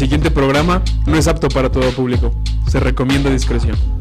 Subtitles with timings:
[0.00, 2.34] Siguiente programa no es apto para todo público.
[2.66, 3.99] Se recomienda discreción.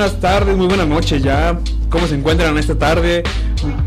[0.00, 1.60] Buenas tardes, muy buenas noches ya.
[1.90, 3.22] ¿Cómo se encuentran esta tarde?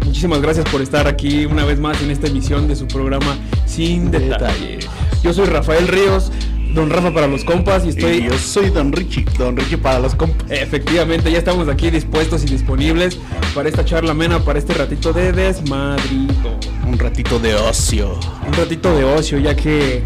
[0.05, 4.11] Muchísimas gracias por estar aquí una vez más en esta emisión de su programa Sin
[4.11, 4.77] Detalle.
[5.23, 6.31] Yo soy Rafael Ríos,
[6.75, 8.17] don Rafa para los compas y estoy...
[8.17, 10.51] Y yo soy Don Richie, Don Richie para los compas.
[10.51, 13.17] Efectivamente, ya estamos aquí dispuestos y disponibles
[13.55, 16.59] para esta charla amena, para este ratito de desmadrito.
[16.85, 18.19] Un ratito de ocio.
[18.45, 20.03] Un ratito de ocio, ya que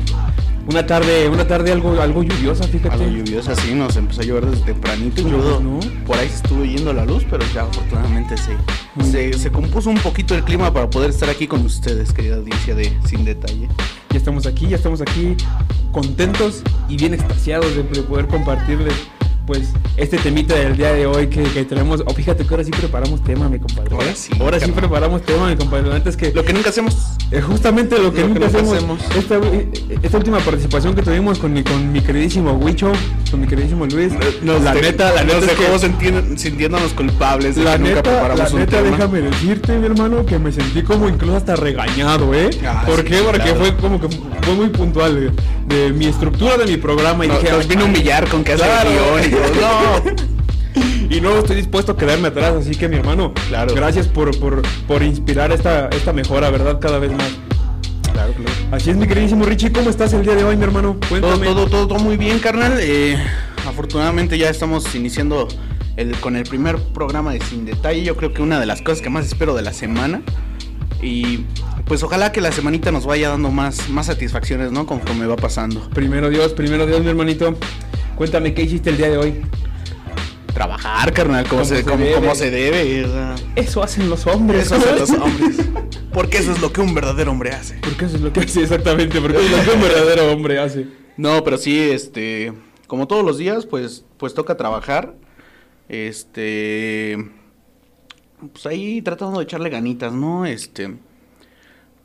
[0.68, 2.96] una tarde, una tarde algo, algo lluviosa, fíjate.
[2.96, 5.22] Algo lluviosa, sí, nos empezó a llover desde tempranito.
[5.22, 5.80] Incluso ¿No?
[6.06, 8.52] por ahí se estuvo yendo la luz, pero ya afortunadamente se,
[8.96, 12.36] Muy se, se compuso un poquito el clima para poder estar aquí con ustedes, querida
[12.36, 13.68] audiencia de Sin Detalle.
[14.10, 15.36] Ya estamos aquí, ya estamos aquí
[15.92, 18.94] contentos y bien extasiados de poder compartirles
[19.48, 22.04] pues este temita del día de hoy que, que tenemos.
[22.06, 23.96] Oh, fíjate que ahora sí preparamos tema, mi compadre.
[23.96, 25.92] Ahora sí, Ahora sí preparamos tema, mi compadre.
[25.96, 26.96] Antes que Lo que nunca hacemos.
[27.32, 28.74] eh, justamente lo que Lo nunca hacemos.
[28.76, 29.00] hacemos.
[29.16, 29.70] Esta, eh,
[30.04, 32.92] esta última participación que tuvimos con mi, con mi queridísimo Huicho,
[33.32, 34.12] con mi queridísimo Luis.
[34.44, 38.48] la neta, la neta nos dejó sintiendo- sintiéndonos culpables de La que nunca neta, la
[38.50, 38.98] un neta, tema.
[38.98, 42.50] déjame decirte, mi hermano, que me sentí como incluso hasta regañado, ¿eh?
[42.66, 43.18] Ah, ¿Por sí, qué?
[43.24, 43.56] Porque claro.
[43.60, 44.10] fue como que
[44.44, 45.32] fue muy puntual de,
[45.68, 48.44] de mi estructura de mi programa y Nos, dije, nos "Ay, vino a humillar con
[48.44, 48.90] que hace Claro.
[48.90, 50.16] guion.
[50.80, 53.74] No, y no estoy dispuesto a quedarme atrás, así que mi hermano, Claro.
[53.74, 56.80] gracias por, por, por inspirar esta, esta mejora, ¿verdad?
[56.80, 57.30] Cada vez más.
[58.14, 58.52] claro, claro.
[58.72, 60.98] Así es, mi queridísimo Richie, ¿cómo estás el día de hoy, mi hermano?
[61.00, 61.46] Todo, Cuéntame.
[61.46, 62.78] todo, todo, todo muy bien, carnal.
[62.80, 63.18] Eh,
[63.68, 65.48] afortunadamente ya estamos iniciando
[65.96, 68.04] el, con el primer programa de Sin Detalle.
[68.04, 70.22] Yo creo que una de las cosas que más espero de la semana.
[71.02, 71.46] Y
[71.88, 74.86] pues ojalá que la semanita nos vaya dando más, más satisfacciones, ¿no?
[74.86, 75.90] Conforme va pasando.
[75.92, 77.56] Primero Dios, primero Dios, mi hermanito.
[78.16, 79.42] Cuéntame, ¿qué hiciste el día de hoy?
[80.54, 82.16] Trabajar, carnal, como, se, se como, debe.
[82.16, 83.06] como se debe.
[83.06, 84.66] o sea, Eso hacen los hombres.
[84.66, 85.58] eso hacen los hombres.
[86.12, 87.78] Porque eso es lo que un verdadero hombre hace.
[87.82, 90.88] Porque eso es lo que hace exactamente, porque es lo que un verdadero hombre hace.
[91.16, 92.54] No, pero sí, este,
[92.88, 95.14] como todos los días, pues, pues toca trabajar.
[95.90, 97.18] Este,
[98.52, 100.48] pues ahí tratando de echarle ganitas, ¿no?
[100.48, 100.96] Este,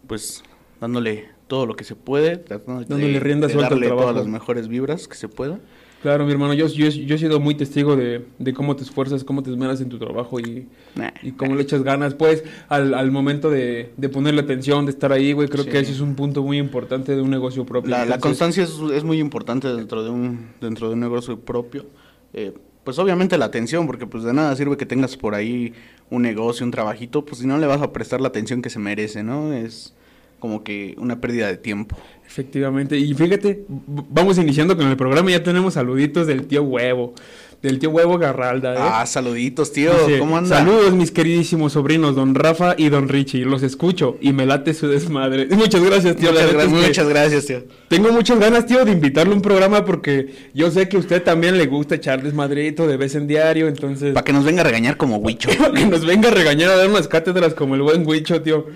[0.06, 0.42] pues
[0.80, 4.08] dándole todo lo que se puede, tratando de, Dándole rienda de suelta al darle trabajo.
[4.08, 5.58] todas las mejores vibras que se pueda.
[6.02, 9.22] Claro, mi hermano, yo, yo, yo he sido muy testigo de, de cómo te esfuerzas,
[9.22, 12.92] cómo te esmeras en tu trabajo y, Nah, y cómo le echas ganas, pues, al,
[12.94, 15.46] al momento de, de ponerle atención, de estar ahí, güey.
[15.46, 15.70] Creo Sí.
[15.70, 17.90] que ese es un punto muy importante de un negocio propio.
[17.92, 21.38] La, la Entonces, constancia es, es muy importante dentro de un dentro de un negocio
[21.38, 21.86] propio.
[22.32, 22.52] Eh,
[22.84, 25.72] pues obviamente la atención, porque pues de nada sirve que tengas por ahí
[26.10, 28.78] un negocio, un trabajito, pues si no le vas a prestar la atención que se
[28.78, 29.52] merece, ¿no?
[29.52, 29.94] Es
[30.38, 31.96] como que una pérdida de tiempo.
[32.26, 32.98] Efectivamente.
[32.98, 35.30] Y fíjate, vamos iniciando con el programa.
[35.30, 37.14] Ya tenemos saluditos del tío Huevo,
[37.62, 38.74] del tío Huevo Garralda.
[38.74, 38.78] ¿eh?
[38.80, 39.92] Ah, saluditos, tío.
[40.06, 40.58] Dice, ¿Cómo anda?
[40.58, 43.44] Saludos, mis queridísimos sobrinos, don Rafa y don Richie.
[43.44, 45.46] Los escucho y me late su desmadre.
[45.50, 46.32] Muchas gracias, tío.
[46.32, 47.62] Gra- muchas gracias, tío.
[47.88, 51.22] Tengo muchas ganas, tío, de invitarle a un programa porque yo sé que a usted
[51.22, 53.68] también le gusta echar desmadrito de vez en diario.
[53.68, 55.48] Entonces, Para que nos venga a regañar como Huicho.
[55.56, 58.66] para que nos venga a regañar a dar unas cátedras como el buen Huicho, tío.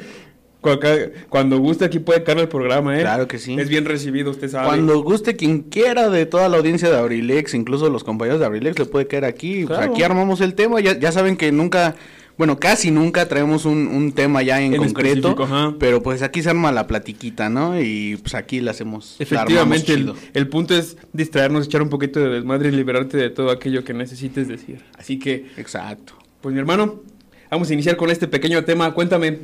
[1.28, 3.02] Cuando guste aquí puede caer el programa, ¿eh?
[3.02, 3.56] Claro que sí.
[3.58, 4.66] Es bien recibido, usted sabe.
[4.66, 8.78] Cuando guste quien quiera de toda la audiencia de Abrilex, incluso los compañeros de Abrilex,
[8.78, 9.64] le puede caer aquí.
[9.66, 10.80] Pues aquí armamos el tema.
[10.80, 11.94] Ya, ya saben que nunca,
[12.36, 15.36] bueno, casi nunca traemos un, un tema ya en, En concreto.
[15.78, 17.80] Pero pues aquí se arma la platiquita, ¿no?
[17.80, 19.16] Y pues aquí la hacemos.
[19.18, 23.30] la Efectivamente, el, el punto es distraernos, echar un poquito de desmadre y liberarte de
[23.30, 24.82] todo aquello que necesites decir.
[24.98, 26.14] Así que, Exacto.
[26.40, 27.02] pues mi hermano,
[27.50, 28.92] vamos a iniciar con este pequeño tema.
[28.92, 29.38] Cuéntame,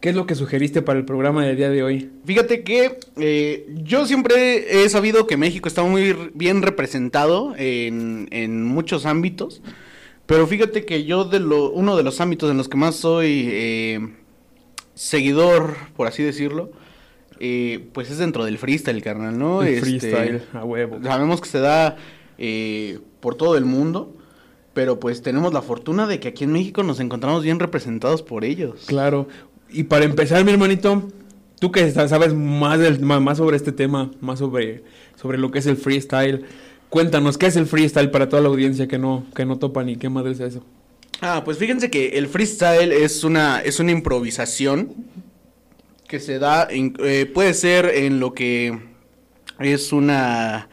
[0.00, 2.10] ¿Qué es lo que sugeriste para el programa del día de hoy?
[2.24, 8.64] Fíjate que eh, yo siempre he sabido que México está muy bien representado en, en
[8.64, 9.60] muchos ámbitos,
[10.24, 13.46] pero fíjate que yo de lo, uno de los ámbitos en los que más soy
[13.50, 14.08] eh,
[14.94, 16.70] seguidor, por así decirlo,
[17.38, 19.62] eh, pues es dentro del freestyle, carnal, ¿no?
[19.62, 20.98] El Este, freestyle, a huevo.
[21.02, 21.96] Sabemos que se da
[22.38, 24.16] eh, por todo el mundo,
[24.72, 28.44] pero pues tenemos la fortuna de que aquí en México nos encontramos bien representados por
[28.44, 28.84] ellos.
[28.86, 29.26] Claro.
[29.72, 31.08] Y para empezar, mi hermanito,
[31.60, 34.82] tú que sa- sabes más, del, más sobre este tema, más sobre,
[35.20, 36.44] sobre lo que es el freestyle,
[36.88, 39.96] cuéntanos, ¿qué es el freestyle para toda la audiencia que no, que no topa ni
[39.96, 40.64] qué madre es eso?
[41.20, 44.94] Ah, pues fíjense que el freestyle es una, es una improvisación
[46.08, 48.76] que se da, en- eh, puede ser en lo que
[49.60, 50.68] es una,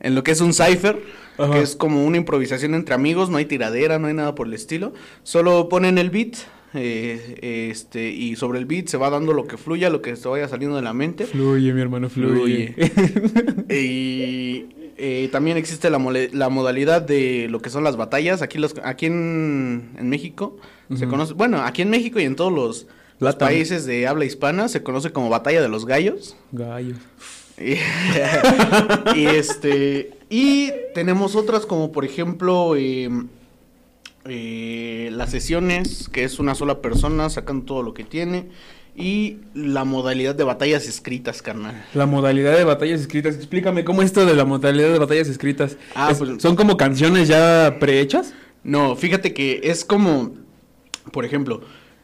[0.00, 1.00] en lo que es un cipher,
[1.36, 1.52] Ajá.
[1.52, 4.54] que es como una improvisación entre amigos, no hay tiradera, no hay nada por el
[4.54, 4.92] estilo,
[5.22, 6.34] solo ponen el beat,
[6.74, 10.28] eh, este, y sobre el beat se va dando lo que fluya, lo que se
[10.28, 11.24] vaya saliendo de la mente.
[11.24, 12.74] Fluye, mi hermano, fluye.
[13.70, 14.66] Y
[14.96, 15.98] eh, también existe la,
[16.32, 18.42] la modalidad de lo que son las batallas.
[18.42, 20.56] Aquí, los, aquí en, en México
[20.96, 22.86] se conoce, bueno, aquí en México y en todos los,
[23.36, 26.36] países de habla hispana se conoce como batalla de los gallos.
[26.52, 26.94] Gallo.
[27.58, 27.72] Y,
[29.16, 33.10] y, este y tenemos otras como por ejemplo eh,
[34.24, 38.46] eh, las sesiones que es una sola persona sacando todo lo que tiene
[38.96, 44.06] y la modalidad de batallas escritas carnal La modalidad de batallas escritas, explícame, ¿cómo es
[44.06, 45.76] esto de la modalidad de batallas escritas?
[45.94, 48.34] Ah, Es- pues- ¿Son como canciones ya prehechas?
[48.64, 50.34] No, fíjate que es como,
[51.12, 51.60] por ejemplo,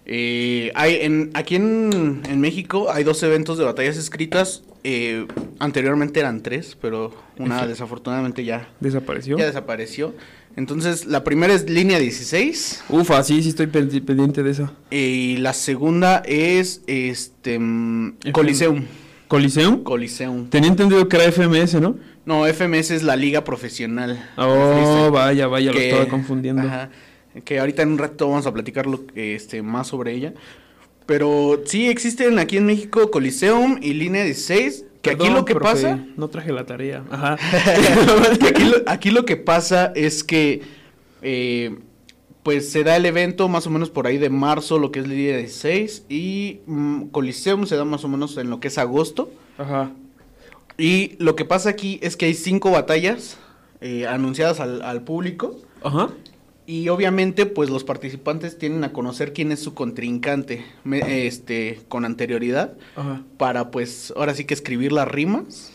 [0.06, 4.62] eh, hay en, aquí en, en México hay dos eventos de batallas escritas.
[4.86, 5.26] eh,
[5.60, 9.38] anteriormente eran tres, pero una desafortunadamente ya, ¿Desapareció?
[9.38, 10.14] ya desapareció.
[10.56, 14.70] Entonces, la primera es línea 16 Ufa, sí, sí estoy pen- pendiente de eso.
[14.90, 18.84] y la segunda es este mm, Coliseum.
[19.26, 19.82] ¿Coliseum?
[19.82, 20.48] Coliseum.
[20.50, 21.96] Tenía entendido que era FMS, ¿no?
[22.24, 24.30] No, FMS es la liga profesional.
[24.36, 25.10] Oh, freestyle.
[25.10, 26.62] vaya, vaya, lo estaba confundiendo.
[26.62, 26.90] ajá,
[27.44, 30.34] que ahorita en un rato vamos a platicar lo, este, más sobre ella.
[31.06, 34.84] Pero sí existen aquí en México Coliseum y Línea 16.
[35.04, 36.04] Que aquí lo que profe, pasa.
[36.16, 37.04] No traje la tarea.
[37.10, 37.36] Ajá.
[38.40, 40.62] que aquí, lo, aquí lo que pasa es que.
[41.22, 41.78] eh,
[42.42, 45.08] pues se da el evento más o menos por ahí de marzo, lo que es
[45.08, 46.04] Línea 16.
[46.10, 49.30] Y mm, Coliseum se da más o menos en lo que es agosto.
[49.56, 49.92] Ajá.
[50.76, 53.38] Y lo que pasa aquí es que hay cinco batallas
[53.80, 55.56] eh, anunciadas al, al público.
[55.82, 56.10] Ajá.
[56.66, 62.04] Y obviamente, pues los participantes tienen a conocer quién es su contrincante me- este, con
[62.06, 63.22] anterioridad Ajá.
[63.36, 65.72] para pues ahora sí que escribir las rimas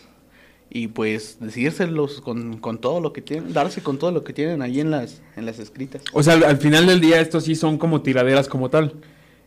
[0.68, 4.62] y pues decírselos con, con todo lo que tienen, darse con todo lo que tienen
[4.62, 6.02] ahí en las, en las escritas.
[6.12, 8.94] O sea, al, al final del día estos sí son como tiraderas como tal.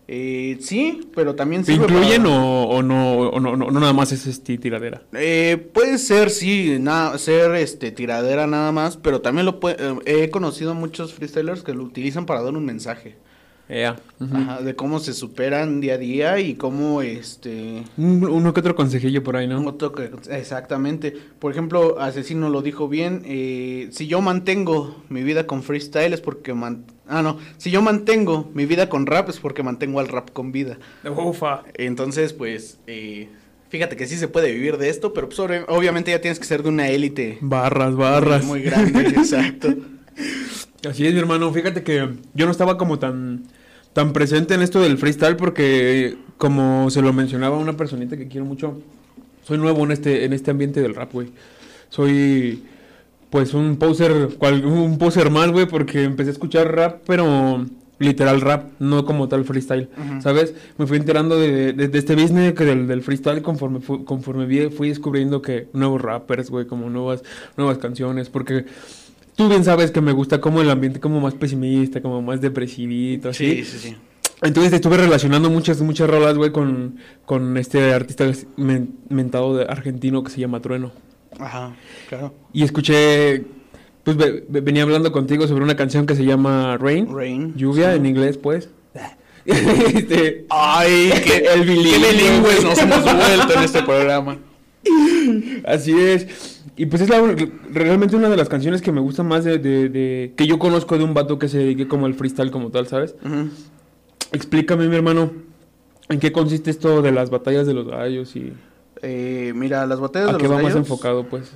[0.07, 3.79] Eh, sí, pero también ¿Se sirve incluyen para- o, o no, o no, no, no
[3.79, 5.01] nada más es este tiradera?
[5.13, 9.95] Eh, puede ser, sí, na- ser este tiradera nada más, pero también lo pue- eh,
[10.05, 13.15] he conocido muchos freestylers que lo utilizan para dar un mensaje.
[14.19, 18.75] Ajá, de cómo se superan día a día y cómo este Un- Uno que otro
[18.75, 19.65] consejillo por ahí, ¿no?
[19.65, 25.48] otro que- exactamente por ejemplo asesino lo dijo bien eh, si yo mantengo mi vida
[25.48, 29.39] con freestyle es porque man- ah no si yo mantengo mi vida con rap es
[29.39, 30.77] porque mantengo al rap con vida
[31.10, 31.63] Ufa.
[31.75, 33.30] entonces pues eh,
[33.69, 36.45] fíjate que sí se puede vivir de esto pero pues, obvi- obviamente ya tienes que
[36.45, 38.43] ser de una élite Barras, barras.
[38.46, 39.74] muy, muy grande exacto
[40.89, 41.51] Así es, mi hermano.
[41.53, 43.43] Fíjate que yo no estaba como tan,
[43.93, 48.46] tan presente en esto del freestyle porque, como se lo mencionaba una personita que quiero
[48.46, 48.82] mucho,
[49.46, 51.29] soy nuevo en este, en este ambiente del rap, güey.
[51.89, 52.63] Soy,
[53.29, 57.65] pues, un poser, cual- un poser más, güey, porque empecé a escuchar rap, pero
[58.00, 59.88] literal rap, no como tal freestyle.
[60.22, 60.53] ¿sabes?
[60.77, 64.46] Me fui enterando de, de- de este business que del, del freestyle conforme, fu- conforme
[64.46, 67.24] vi- fui descubriendo que nuevos rappers, güey, como nuevas,
[67.55, 68.65] nuevas canciones, porque...
[69.36, 73.30] Tú bien sabes que me gusta como el ambiente como más pesimista, como más depresivito,
[73.30, 73.63] así.
[73.63, 73.96] sí sí sí
[74.42, 80.24] Entonces estuve relacionando muchas, muchas rolas, güey, con, con este artista men- mentado de argentino
[80.24, 80.92] que se llama Trueno.
[81.40, 81.75] ajá
[82.10, 83.44] claro Y escuché,
[84.04, 87.08] pues ve- ve- venía hablando contigo sobre una canción que se llama Rain.
[87.12, 87.98] Rain Lluvia sí.
[87.98, 88.70] en inglés, pues.
[89.46, 91.92] Este, ay qué, El bilingüe.
[92.00, 94.38] qué bilingües nos hemos vuelto en este programa
[95.66, 96.52] Así es.
[96.75, 97.22] Y pues es la,
[97.72, 100.98] realmente una de las canciones que me gusta más de, de- de- que yo conozco
[100.98, 103.15] de un vato que se dedique como al freestyle como tal, ¿sabes?
[104.32, 105.32] Explícame, mi hermano,
[106.10, 108.53] ¿en qué consiste esto de las batallas de los gallos y
[109.03, 111.51] Eh, mira, las batallas a de qué los va más enfocado, pues?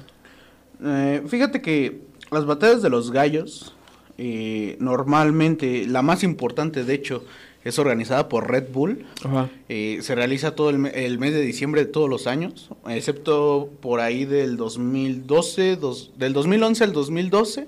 [0.84, 3.74] eh, fíjate que las batallas de los gallos,
[4.20, 7.24] eh, normalmente, la más importante, de hecho,
[7.68, 9.06] es organizada por Red Bull.
[9.24, 9.50] Ajá.
[9.70, 14.00] Eh, se realiza todo el, el mes de diciembre de todos los años, excepto por
[14.00, 17.68] ahí del 2012, dos- del 2011 al 2012,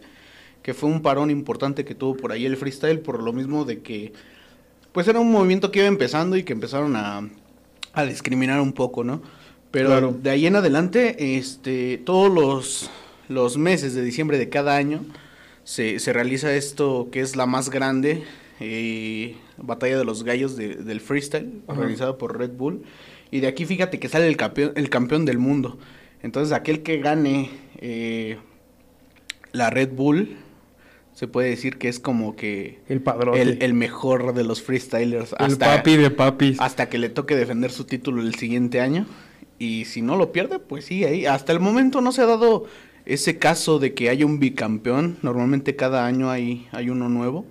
[0.63, 3.79] que fue un parón importante que tuvo por ahí el freestyle, por lo mismo de
[3.82, 4.13] que,
[4.91, 7.27] pues era un movimiento que iba empezando y que empezaron a,
[7.94, 9.22] a discriminar un poco, ¿no?
[9.72, 10.18] Pero Claro.
[10.22, 12.89] de ahí en adelante, este, todos los,
[13.27, 15.06] los meses de diciembre de cada año
[15.63, 18.24] se, se realiza esto que es la más grande,
[18.60, 21.80] eh, Batalla de los Gallos de- del Freestyle, Ajá.
[21.80, 22.84] organizada por Red Bull.
[23.32, 25.78] Y de aquí fíjate que sale el campeón, el campeón del mundo.
[26.24, 27.50] Entonces aquel que gane
[27.80, 28.38] eh,
[29.51, 30.36] la Red Bull,
[31.13, 33.04] se puede decir que es como que El
[33.36, 35.36] el, el mejor de los freestylers.
[35.39, 36.60] El papi de papis.
[36.62, 39.06] hasta que le toque defender su título el siguiente año.
[39.58, 41.25] Y si no lo pierde, pues sí, ahí.
[41.25, 42.66] Hasta el momento no se ha dado
[43.06, 45.18] ese caso de que haya un bicampeón.
[45.22, 47.46] Normalmente cada año hay, hay uno nuevo.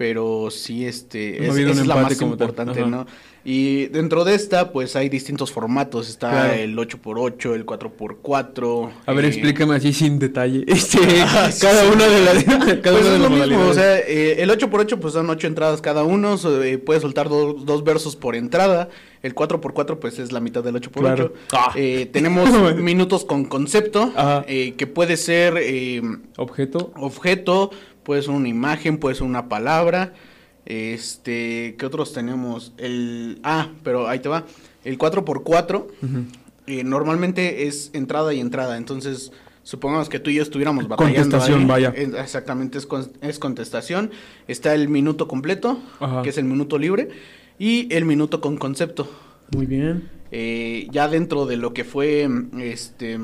[0.00, 2.86] Pero sí, este, No es, esa es la más importante.
[2.86, 3.06] ¿no?
[3.44, 6.08] Y dentro de esta, pues hay distintos formatos.
[6.08, 6.54] Está Claro.
[6.54, 8.90] el 8x8, el 4x4.
[9.04, 10.64] A ver, eh, explícame así sin detalle.
[10.66, 11.90] Este, Ah, sí, cada sí.
[11.92, 14.48] una de las cada Pues una es de lo las mismo, o sea, eh, el
[14.50, 18.36] 8x8 pues son 8 entradas cada uno, so, eh, puedes soltar do- dos versos por
[18.36, 18.88] entrada,
[19.22, 20.90] el 4x4 pues es la mitad del 8x8.
[21.00, 21.34] Claro.
[21.52, 21.72] Ah.
[21.76, 24.44] Eh, tenemos minutos con concepto, Ajá.
[24.48, 26.00] eh, que puede ser eh,
[26.38, 26.90] Objeto.
[26.96, 27.70] objeto,
[28.02, 30.12] puede ser una imagen, puede ser una palabra,
[30.66, 32.72] este, ¿qué otros tenemos?
[32.78, 34.44] El, ah, pero ahí te va,
[34.84, 36.24] el 4x4 Ujú.
[36.66, 41.60] eh, normalmente es entrada y entrada, entonces supongamos que tú y yo estuviéramos batallando Contestación,
[41.60, 41.88] ahí, vaya.
[41.96, 44.10] exactamente, es, con- es contestación.
[44.48, 46.22] Está el minuto completo, Ajá.
[46.22, 47.08] que es el minuto libre,
[47.58, 49.08] y el minuto con concepto.
[49.54, 50.08] Muy bien.
[50.32, 52.28] Eh, ya dentro de lo que fue
[52.58, 53.18] este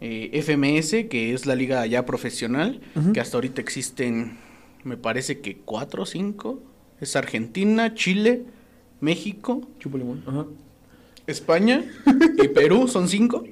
[0.00, 2.80] eh, FMS, que es la liga ya profesional,
[3.12, 4.36] que hasta ahorita existen,
[4.84, 6.60] me parece que cuatro o cinco.
[7.00, 8.44] Es Argentina, Chile,
[9.00, 9.62] México.
[10.26, 10.46] Ajá.
[11.26, 11.84] España
[12.42, 13.44] y Perú, son cinco.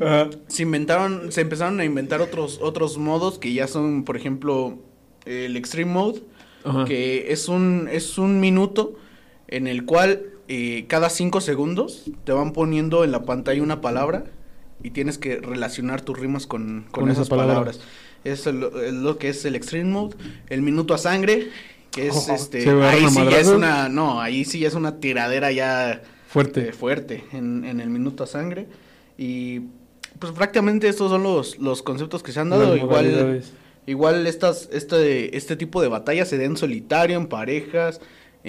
[0.00, 0.30] Ajá.
[0.48, 4.78] Se inventaron, se empezaron a inventar otros, otros modos que ya son, por ejemplo,
[5.24, 6.22] el Extreme Mode,
[6.64, 6.84] Ajá.
[6.84, 8.96] que es un, es un minuto
[9.48, 14.24] en el cual eh, cada cinco segundos te van poniendo en la pantalla una palabra
[14.82, 17.54] y tienes que relacionar tus rimas con, con, Con esa esas palabra.
[17.54, 17.80] palabras.
[18.24, 20.16] Es lo, es lo que es el Extreme Mode,
[20.48, 21.48] el minuto a sangre,
[21.92, 24.68] que es Oh, este, ¿se agarran ahí sí ya es una, no, ahí sí ya
[24.68, 26.68] es una tiradera ya Fuerte.
[26.68, 28.66] eh, fuerte en, en el minuto a sangre.
[29.16, 29.60] Y
[30.18, 32.74] pues prácticamente estos son los, los conceptos que se han dado.
[32.74, 33.42] Las Igual,
[33.86, 38.00] igual estas, este, este tipo de batallas se da en solitario, en parejas.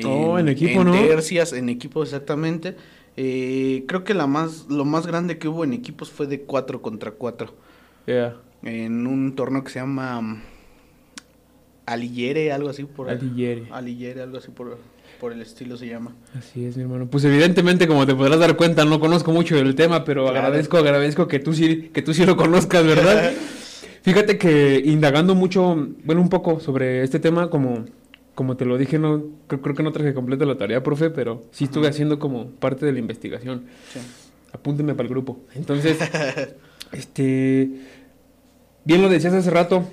[0.06, 0.94] Oh, en equipo, en ¿no?
[0.94, 2.76] tercias, en equipo exactamente.
[3.16, 6.82] Eh, creo que la más, lo más grande que hubo en equipos fue de 4
[6.82, 7.54] contra 4.
[8.06, 8.36] Yeah.
[8.64, 10.42] En un torneo que se llama mm,
[11.86, 13.68] Aliyere, algo así por Aliyere.
[13.72, 14.78] Aliyere, algo así por,
[15.20, 16.14] por el estilo se llama.
[16.38, 17.08] Así es, mi hermano.
[17.08, 20.38] Pues evidentemente, como te podrás dar cuenta, no conozco mucho del tema, pero Claro.
[20.40, 23.32] agradezco, agradezco que tú sí, que tú sí lo conozcas, ¿verdad?
[24.04, 27.86] Fíjate que indagando mucho, bueno, un poco sobre este tema, como,
[28.38, 31.46] como te lo dije, no, creo, creo que no traje completa la tarea, profe, pero
[31.50, 33.64] sí estuve haciendo como parte de la investigación.
[33.92, 33.98] Sí.
[34.54, 35.40] Apúnteme para el grupo.
[35.56, 35.98] Entonces,
[36.92, 37.68] este,
[38.86, 39.86] bien lo decías hace rato,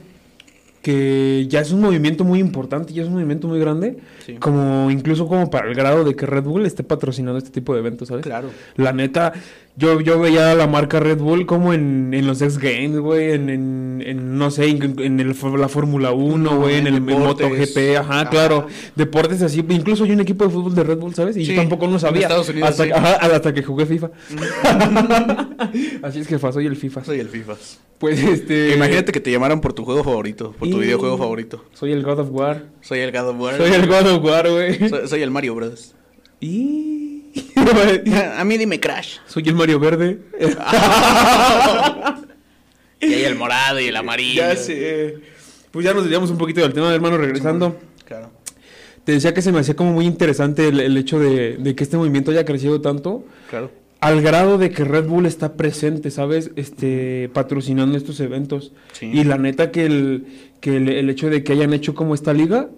[0.83, 3.97] que ya es un movimiento muy importante, ya es un movimiento muy grande,
[4.27, 4.35] Sí.
[4.35, 7.81] como incluso como para el grado de que Red Bull esté patrocinando este tipo de
[7.81, 8.25] eventos, ¿sabes?
[8.25, 8.51] Claro.
[8.77, 9.33] La neta,
[9.77, 13.49] yo, yo veía la marca Red Bull como en, en los X Games, güey, en,
[13.51, 17.01] en, en, no sé, en, en el, la Fórmula 1, No, güey, en, en el.
[17.01, 18.31] MotoGP, ajá, Ajá.
[18.31, 21.37] claro, deportes así, incluso hay un equipo de fútbol de Red Bull, ¿sabes?
[21.37, 22.27] Y Sí, yo tampoco no en sabía.
[22.29, 22.91] Unidos, hasta, sí.
[22.93, 24.11] ajá, hasta que jugué FIFA.
[26.03, 27.05] así es que soy el FIFA.
[27.05, 27.55] Soy el FIFA.
[27.99, 28.75] Pues este...
[28.75, 31.65] Imagínate que te llamaran por tu juego favorito, por tu y- videojuego favorito.
[31.73, 32.67] Soy el God of War.
[32.81, 33.57] Soy el God of War.
[33.57, 34.89] Soy el God of War, güey.
[34.89, 35.95] Soy, soy el Mario Bros.
[36.41, 37.24] Y...
[38.37, 39.19] A mí dime Crash.
[39.27, 40.19] soy el Mario Verde.
[43.01, 44.41] Y hay el morado y el amarillo.
[44.43, 45.17] Ya sé.
[45.71, 47.79] Pues ya nos desviamos un poquito del tema, hermano, regresando.
[48.07, 48.31] Claro.
[49.05, 51.85] Te decía que se me hacía como muy interesante el, el hecho de, de que
[51.85, 53.71] este movimiento haya crecido tanto, Claro.
[54.01, 56.53] al grado de que Red Bull está presente, ¿sabes?
[56.57, 58.73] Este, patrocinando estos eventos.
[58.93, 59.11] Sí.
[59.13, 60.27] Y la neta que el,
[60.61, 62.71] que el, el hecho de que hayan hecho como esta liga,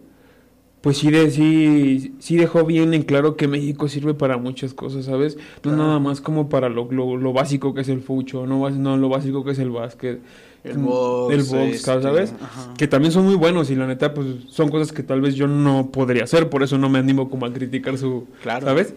[0.87, 5.07] pues sí, de, sí, sí dejó bien en claro que México sirve para muchas cosas,
[5.07, 5.37] ¿sabes?
[5.65, 8.97] No nada más como para lo, lo, lo básico que es el fucho, no, no
[8.97, 10.21] lo básico que es el básquet.
[10.63, 12.35] El Mm, box, El box, este, ¿sabes?
[12.41, 12.75] ajá.
[12.79, 15.49] Que también son muy buenos y la neta, pues son cosas que tal vez yo
[15.49, 18.29] no podría hacer, por eso no me animo como a criticar su...
[18.41, 18.65] Claro.
[18.65, 18.95] ¿Sabes?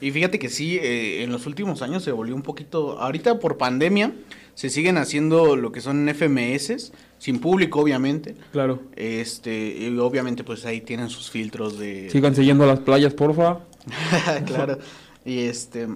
[0.00, 2.98] Y fíjate que sí, eh, en los últimos años se volvió un poquito.
[2.98, 4.12] Ahorita por pandemia
[4.54, 8.34] se siguen haciendo lo que son FMS, sin público, obviamente.
[8.52, 8.82] Claro.
[8.96, 12.08] Este, y obviamente, pues ahí tienen sus filtros de.
[12.10, 13.60] Sigan siguiendo las playas, porfa.
[14.46, 14.78] claro.
[15.24, 15.88] Y este.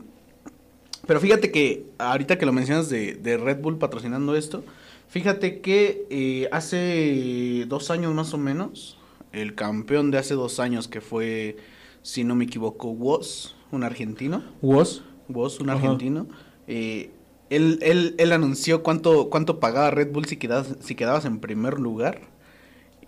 [1.07, 4.63] Pero fíjate que ahorita que lo mencionas de, de Red Bull patrocinando esto,
[5.09, 8.99] fíjate que eh, hace dos años más o menos,
[9.33, 11.57] el campeón de hace dos años que fue,
[12.03, 14.43] si no me equivoco, Woz, un argentino.
[14.63, 15.03] ¿Woz?
[15.29, 15.79] Woz, un Ajá.
[15.81, 16.27] argentino.
[16.67, 17.11] eh,
[17.51, 21.81] él, él, él anunció cuánto, cuánto pagaba Red Bull si quedabas, si quedabas en primer
[21.81, 22.21] lugar.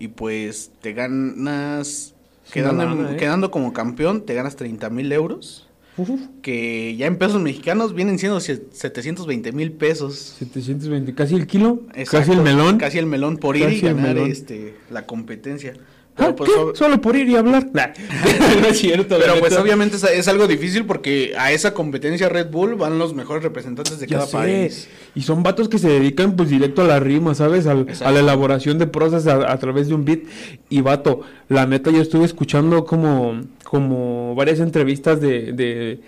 [0.01, 2.15] Y pues te ganas,
[2.53, 3.17] quedando, ¿eh?
[3.17, 5.69] quedando como campeón, te ganas 30 mil euros.
[5.97, 6.09] Uf.
[6.41, 10.17] Que ya en pesos mexicanos vienen siendo sie- 720 mil pesos.
[10.39, 12.79] 720, casi el kilo, casi el melón.
[12.79, 15.75] Casi el melón por ir y ganar este, la competencia.
[16.15, 16.57] Ah, Pero pues, ¿qué?
[16.61, 17.69] ob- Solo por ir y hablar.
[17.73, 17.87] Nah.
[18.61, 19.17] no es cierto.
[19.19, 19.63] pero pues neta.
[19.63, 23.99] obviamente es, es algo difícil porque a esa competencia Red Bull van los mejores representantes
[23.99, 24.37] de Ya cada sé.
[24.37, 24.89] país.
[25.15, 27.67] Y son vatos que se dedican pues directo a la rima, ¿sabes?
[27.67, 30.21] Al- a la elaboración de prosas a, a través de un beat.
[30.69, 36.01] Y vato, la neta yo estuve escuchando como, como varias entrevistas de, de-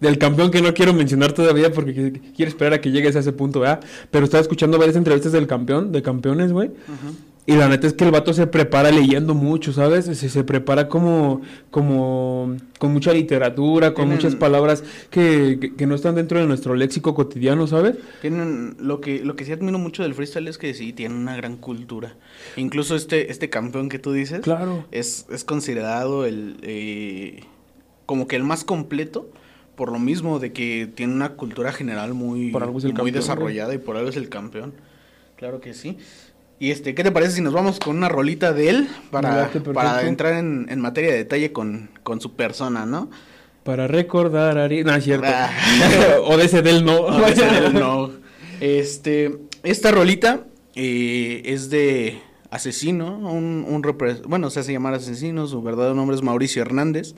[0.00, 3.18] del campeón que no quiero mencionar todavía porque qu- quiero esperar a que llegues a
[3.18, 3.80] ese punto, ¿verdad?
[4.10, 6.70] Pero estaba escuchando varias entrevistas del campeón, de campeones, güey.
[7.46, 10.04] Y la neta es que el vato se prepara leyendo mucho, ¿sabes?
[10.04, 15.86] Se, se prepara como, como, con mucha literatura, con Tienen- muchas palabras que, que, que
[15.86, 17.96] no están dentro de nuestro léxico cotidiano, ¿sabes?
[18.20, 21.34] Tienen lo que lo que sí admiro mucho del freestyle es que sí tienen una
[21.36, 22.14] gran cultura.
[22.56, 24.84] Incluso este este campeón que tú dices Claro.
[24.92, 27.40] es es considerado el eh,
[28.06, 29.28] como que el más completo
[29.76, 32.96] por lo mismo de que tiene una cultura general muy Por algo es el muy
[32.98, 34.74] campeón, desarrollada y por algo es el campeón.
[35.36, 35.96] Claro que sí.
[36.60, 40.06] Y este, ¿qué te parece si nos vamos con una rolita de él para, para
[40.06, 43.10] entrar en, en materia de detalle con, con su persona, ¿no?
[43.64, 45.26] Para recordar a Ari- No, es cierto.
[45.28, 45.50] Ah.
[46.24, 47.10] o de ese del no.
[47.10, 48.10] No, ese del no.
[48.60, 53.96] Este, esta rolita eh, es de Asesino, un, un
[54.28, 57.14] bueno, se hace llamar Asesino, su verdadero nombre es Mauricio Hernández.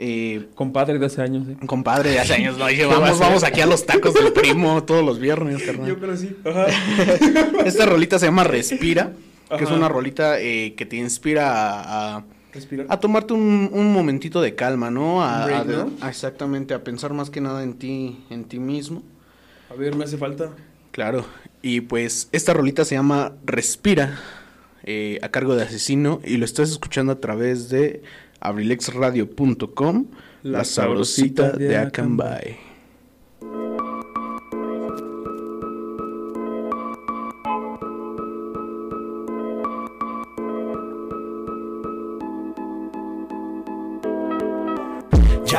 [0.00, 1.56] Eh, Compadre de hace años, ¿eh?
[1.66, 2.66] compadre de hace años, ¿no?
[2.68, 3.26] Dije, ¿Qué va a vamos, hacer?
[3.26, 5.96] vamos aquí a los tacos del primo todos los viernes, carnal.
[5.98, 6.36] creo sí.
[6.44, 6.66] Ajá.
[7.66, 9.12] Esta rolita se llama Respira,
[9.56, 12.86] que es una rolita eh, que te inspira a, a- Respirar.
[12.88, 15.22] a tomarte un, un momentito de calma, ¿no?
[15.22, 15.90] A, Un break, a- ¿no?
[16.00, 19.02] a- exactamente, a pensar más que nada en ti, en ti mismo.
[19.70, 20.50] A ver, me hace falta.
[20.92, 21.26] Claro,
[21.60, 24.18] y pues esta rolita se llama Respira,
[24.84, 28.02] eh, a cargo de Asesino, y lo estás escuchando a través de
[28.40, 30.06] abrilexradio.com,
[30.42, 32.67] la, La sabrosita de Acambay.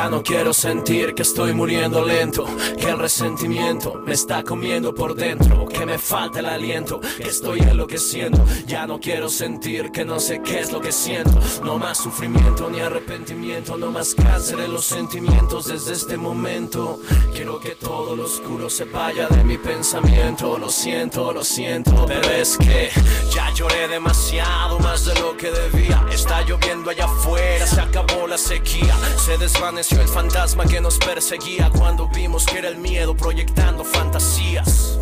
[0.00, 2.46] Ya no quiero sentir que estoy muriendo lento,
[2.78, 7.58] que el resentimiento me está comiendo por dentro, que me falta el aliento, que estoy
[7.58, 8.42] enloqueciendo.
[8.66, 11.38] Ya no quiero sentir que no sé qué es lo que siento.
[11.62, 16.98] No más sufrimiento ni arrepentimiento, no más cáncer en los sentimientos desde este momento.
[17.34, 20.56] Quiero que todo lo oscuro se vaya de mi pensamiento.
[20.56, 22.88] Lo siento, lo siento, pero es que
[23.34, 26.06] ya lloré demasiado, más de lo que debía.
[26.10, 31.70] Está lloviendo allá afuera, se acabó la sequía, se desvaneció el fantasma que nos perseguía
[31.70, 34.98] cuando vimos que era el miedo proyectando fantasías.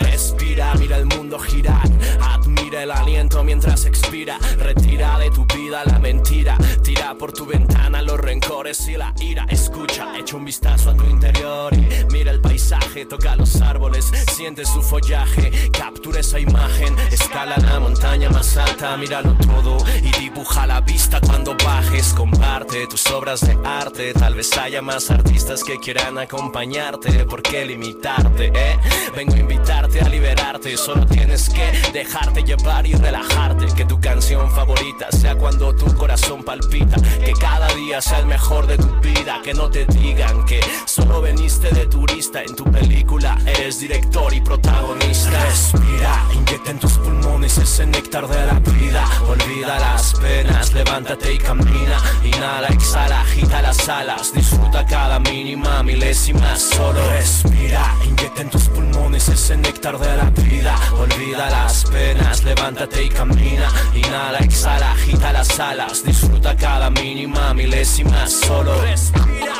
[0.00, 1.88] Respira, mira el mundo girar,
[2.20, 8.02] admira el aliento mientras expira, retira de tu vida la mentira, tira por tu ventana
[8.02, 11.74] los rencores y la ira, escucha, echa un vistazo a tu interior
[12.10, 18.30] mira el paisaje, toca los árboles, siente su follaje, captura esa imagen, escala la montaña
[18.30, 24.12] más alta, míralo todo y dibuja la vista cuando bajes, comparte tus obras de arte,
[24.14, 28.52] tal vez haya más artistas que quieran acompañarte, ¿por qué limitarte?
[28.54, 28.78] Eh?
[29.16, 29.38] Vengo a
[29.82, 35.74] a liberarte, solo tienes que dejarte llevar y relajarte, que tu canción favorita sea cuando
[35.74, 39.84] tu corazón palpita, que cada día sea el mejor de tu vida, que no te
[39.86, 42.42] digan que solo veniste de turista.
[42.42, 45.44] En tu película, eres director y protagonista.
[45.44, 51.38] Respira, inyecta en tus pulmones ese néctar de la vida, olvida las penas, levántate y
[51.38, 58.68] camina, inhala, exhala, agita las alas, disfruta cada mínima milésima, solo respira, inyecta en tus
[58.68, 65.32] pulmones ese néctar de la vida, olvida las penas, levántate y camina, inhala, exhala, agita
[65.32, 69.54] las alas, disfruta cada mínima milésima, solo respira.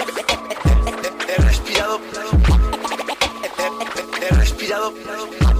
[1.29, 2.01] He respirado.
[4.21, 4.93] He, respirado.
[4.93, 5.54] He respirado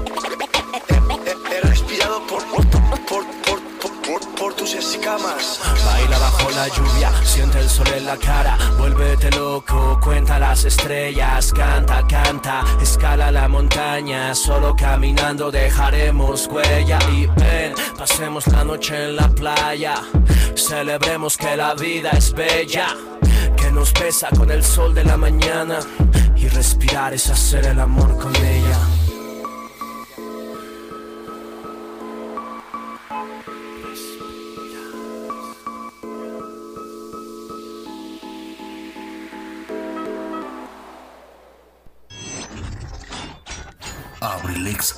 [4.65, 11.53] Baila bajo la lluvia, siente el sol en la cara, vuélvete loco, cuenta las estrellas,
[11.53, 16.99] canta, canta, escala la montaña, solo caminando dejaremos huella.
[17.13, 19.97] Y ven, pasemos la noche en la playa,
[20.55, 22.87] celebremos que la vida es bella,
[23.59, 25.81] que nos besa con el sol de la mañana.
[26.37, 29.04] Y respirar es hacer el amor con ella.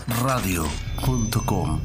[0.08, 1.80] abrilexradio.com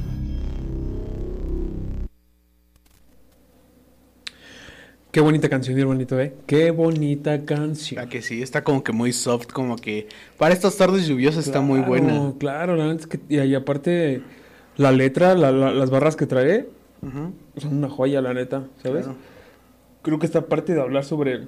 [5.11, 6.33] Qué bonita canción, mi hermanito, ¿eh?
[6.45, 8.01] Qué bonita canción.
[8.01, 10.07] La que sí, está como que muy soft, como que
[10.37, 12.33] para estas tardes lluviosas está muy buena.
[12.39, 14.21] Claro, la neta es que, y, y aparte,
[14.77, 16.69] la letra, la- la- las barras que trae,
[17.57, 19.03] son una joya, la neta, ¿sabes?
[19.05, 19.17] claro.
[20.03, 21.41] Creo que esta parte de hablar sobre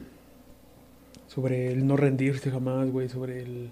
[1.27, 3.69] sobre el no rendirse jamás, güey, sobre el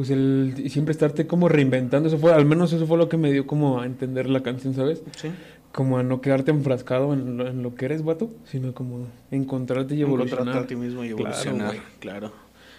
[0.00, 3.18] pues el y siempre estarte como reinventando, eso fue al menos eso fue lo que
[3.18, 5.02] me dio como a entender la canción, ¿sabes?
[5.14, 5.28] Sí.
[5.72, 9.94] Como a no quedarte enfrascado en lo, en lo que eres, vato, sino como encontrarte
[9.94, 10.40] y evolucionar.
[10.40, 11.66] Encontrarte a ti mismo y Claro, evolucionar.
[11.66, 11.80] güey.
[11.98, 12.32] Claro.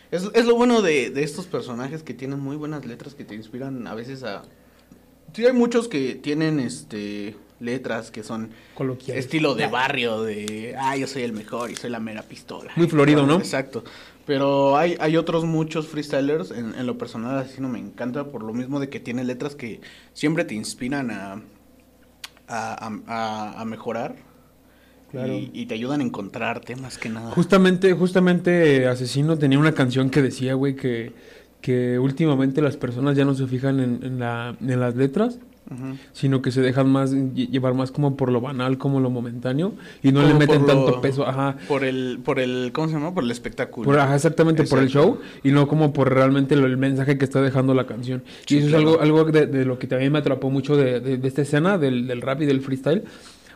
[0.09, 3.35] Es, es lo bueno de, de estos personajes que tienen muy buenas letras que te
[3.35, 4.41] inspiran a veces a.
[5.33, 8.49] Sí, hay muchos que tienen este letras que son
[9.07, 12.71] estilo de barrio, de ah, yo soy el mejor y soy la mera pistola.
[12.75, 13.37] Muy florido, ¿no?
[13.37, 13.83] Exacto.
[14.31, 18.43] Pero hay, hay otros muchos freestylers, en, en lo personal así no me encanta, por
[18.43, 19.81] lo mismo de que tiene letras que
[20.13, 21.41] siempre te inspiran a,
[22.47, 22.91] a,
[23.59, 24.15] a- mejorar.
[25.11, 25.33] Claro.
[25.33, 27.31] Y, y te ayudan a encontrarte más que nada.
[27.31, 31.11] Justamente, justamente Asesino tenía una canción que decía, güey, que,
[31.59, 35.39] que últimamente las personas ya no se fijan en, en la, en las letras,
[36.11, 39.73] Sino que se dejan más lle- llevar más como por lo banal, como lo momentáneo,
[40.03, 41.55] y no le meten tanto lo- peso, ajá.
[41.67, 43.13] Por el, por el, ¿cómo se llama?
[43.13, 43.85] Por el espectáculo.
[43.85, 47.23] Por, ajá, exactamente por el show y no como por realmente lo- el mensaje que
[47.23, 48.23] está dejando la canción.
[48.47, 48.81] Sí, y eso claro.
[48.95, 51.43] es algo, algo de, de lo que también me atrapó mucho de, de- de esta
[51.43, 53.03] escena del, del rap y del freestyle.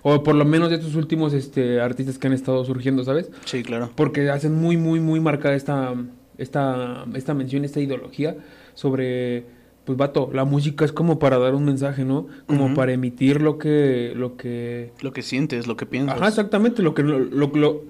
[0.07, 3.29] O por lo menos de estos últimos este, artistas que han estado surgiendo, ¿sabes?
[3.45, 3.89] Sí, claro.
[3.95, 5.95] Porque hacen muy, muy, muy marcada esta,
[6.37, 8.37] esta, esta mención, esta ideología
[8.75, 9.45] sobre,
[9.85, 12.27] pues vato, la música es como para dar un mensaje, ¿no?
[12.47, 14.91] Como para emitir lo que, lo que...
[15.01, 16.17] Lo que sientes, lo que piensas.
[16.17, 17.83] Ajá, exactamente, lo que lo, lo- lo-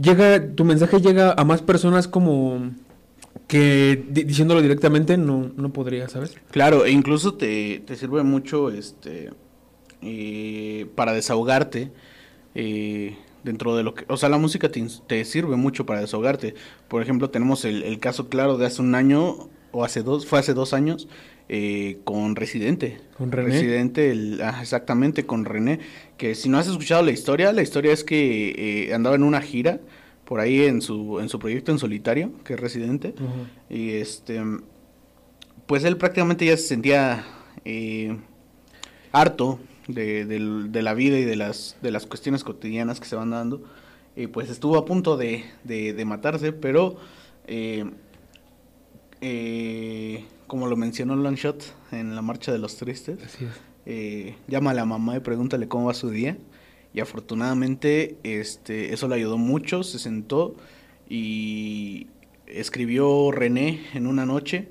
[0.00, 2.70] llega, tu mensaje llega a más personas como
[3.46, 6.34] que di- diciéndolo directamente no, no podría, ¿sabes?
[6.50, 9.30] Claro, e incluso te, te sirve mucho este
[10.02, 11.92] eh, para desahogarte
[12.54, 14.04] eh, dentro de lo que...
[14.08, 16.54] O sea, la música te, te sirve mucho para desahogarte.
[16.88, 20.38] Por ejemplo, tenemos el, el caso claro de hace un año o hace dos, fue
[20.38, 21.08] hace dos años
[21.48, 23.00] eh, con Residente.
[23.18, 23.48] Con René.
[23.48, 25.80] Residente, el, ah, exactamente, con René.
[26.16, 29.40] Que si no has escuchado la historia, la historia es que eh, andaba en una
[29.40, 29.80] gira
[30.24, 33.14] por ahí en su, en su proyecto en solitario, que es Residente.
[33.68, 34.40] Y este,
[35.66, 37.24] pues él prácticamente ya se sentía
[37.64, 38.16] eh,
[39.12, 39.58] harto
[39.88, 43.62] de, de la vida y de las, de las cuestiones cotidianas que se van dando.
[44.16, 46.96] Y pues estuvo a punto de, de- de matarse, pero
[49.22, 53.18] eh, como lo mencionó Longshot en la Marcha de los Tristes,
[53.86, 56.36] eh, llama a la mamá y pregúntale cómo va su día.
[56.92, 60.56] Y afortunadamente este, eso le ayudó mucho, se sentó
[61.08, 62.08] y
[62.46, 64.68] escribió René en una noche.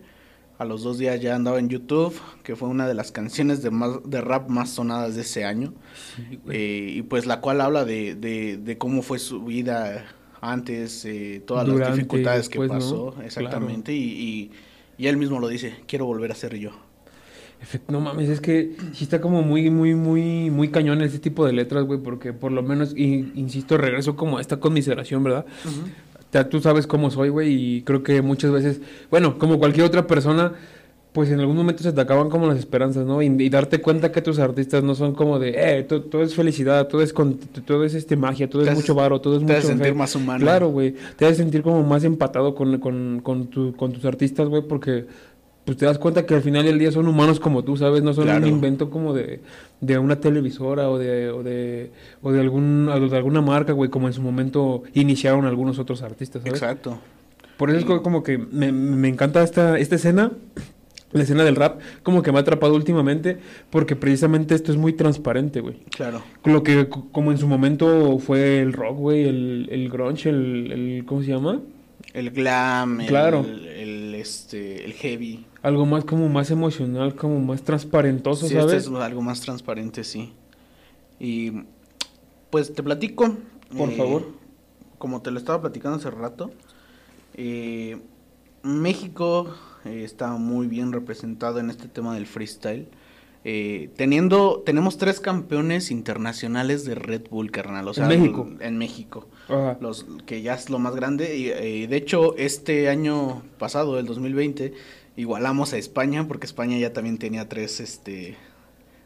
[0.59, 3.71] A los dos días ya andaba en YouTube, que fue una de las canciones de,
[3.71, 5.73] más, de rap más sonadas de ese año.
[6.15, 6.39] Sí.
[6.51, 10.05] Eh, y pues la cual habla de, de, de cómo fue su vida
[10.41, 12.67] antes, eh, todas Durante las dificultades que ¿no?
[12.67, 13.25] pasó, Claro.
[13.25, 13.93] exactamente.
[13.93, 14.51] Y, y,
[14.97, 16.71] y él mismo lo dice, quiero volver a ser yo.
[17.87, 21.53] No mames, es que sí está como muy, muy, muy, muy cañón este tipo de
[21.53, 25.45] letras, güey, porque por lo menos, y, insisto, regreso como a esta conmiseración, ¿verdad?
[26.33, 30.07] Ya tú sabes cómo soy, güey, y creo que muchas veces, bueno, como cualquier otra
[30.07, 30.53] persona,
[31.13, 33.21] pues en algún momento se te acaban como las esperanzas, ¿no?
[33.21, 36.33] Y, y darte cuenta que tus artistas no son como de, eh, to- todo, es
[36.35, 39.39] felicidad, todo es, con- todo es este magia, todo Te es mucho varo, todo es
[39.39, 39.93] te mucho hace sentir fe".
[39.93, 40.39] más humano.
[40.39, 44.47] Claro, güey, te hace sentir como más empatado con, con, con, tu- con tus artistas,
[44.47, 45.05] güey, porque
[45.65, 48.01] pues te das cuenta que al final del día son humanos como tú, ¿sabes?
[48.01, 48.45] No son Claro.
[48.47, 49.41] un invento como de,
[49.81, 51.91] de una televisora o de, o de,
[52.23, 56.41] o de, algún, de alguna marca, güey, como en su momento iniciaron algunos otros artistas,
[56.41, 56.53] ¿sabes?
[56.61, 56.97] Exacto.
[57.57, 60.31] Por eso es co- como que me, me encanta esta, esta escena,
[61.13, 63.37] la escena del rap, como que me ha atrapado últimamente,
[63.69, 65.75] porque precisamente esto es muy transparente, güey.
[65.89, 66.21] Claro.
[66.45, 70.71] Lo que co- como en su momento fue el rock, güey, el, el grunge, el,
[70.71, 71.59] el, ¿cómo se llama?
[72.13, 73.45] El glam, el, Claro.
[73.45, 75.45] el, este, el heavy.
[75.61, 78.73] Algo más como más emocional, como más transparentoso, Sí, ¿sabes?
[78.73, 80.33] este es algo más transparente, sí.
[81.19, 81.51] Y
[82.49, 83.37] Pues te platico.
[83.77, 84.25] Por eh, favor.
[84.97, 86.51] Como te lo estaba platicando hace rato,
[87.35, 87.97] eh,
[88.63, 89.53] México
[89.85, 92.87] eh, está muy bien representado en este tema del freestyle.
[93.43, 97.87] Eh, teniendo, tenemos tres campeones internacionales de Red Bull, carnal.
[97.87, 98.47] O ¿En sea, México?
[98.59, 99.27] En México.
[99.47, 99.77] Ajá.
[99.81, 101.35] Los, que ya es lo más grande.
[101.35, 104.73] Y, eh, de hecho, este año pasado, el 2020,
[105.17, 108.37] igualamos a España, porque España ya también tenía tres, este,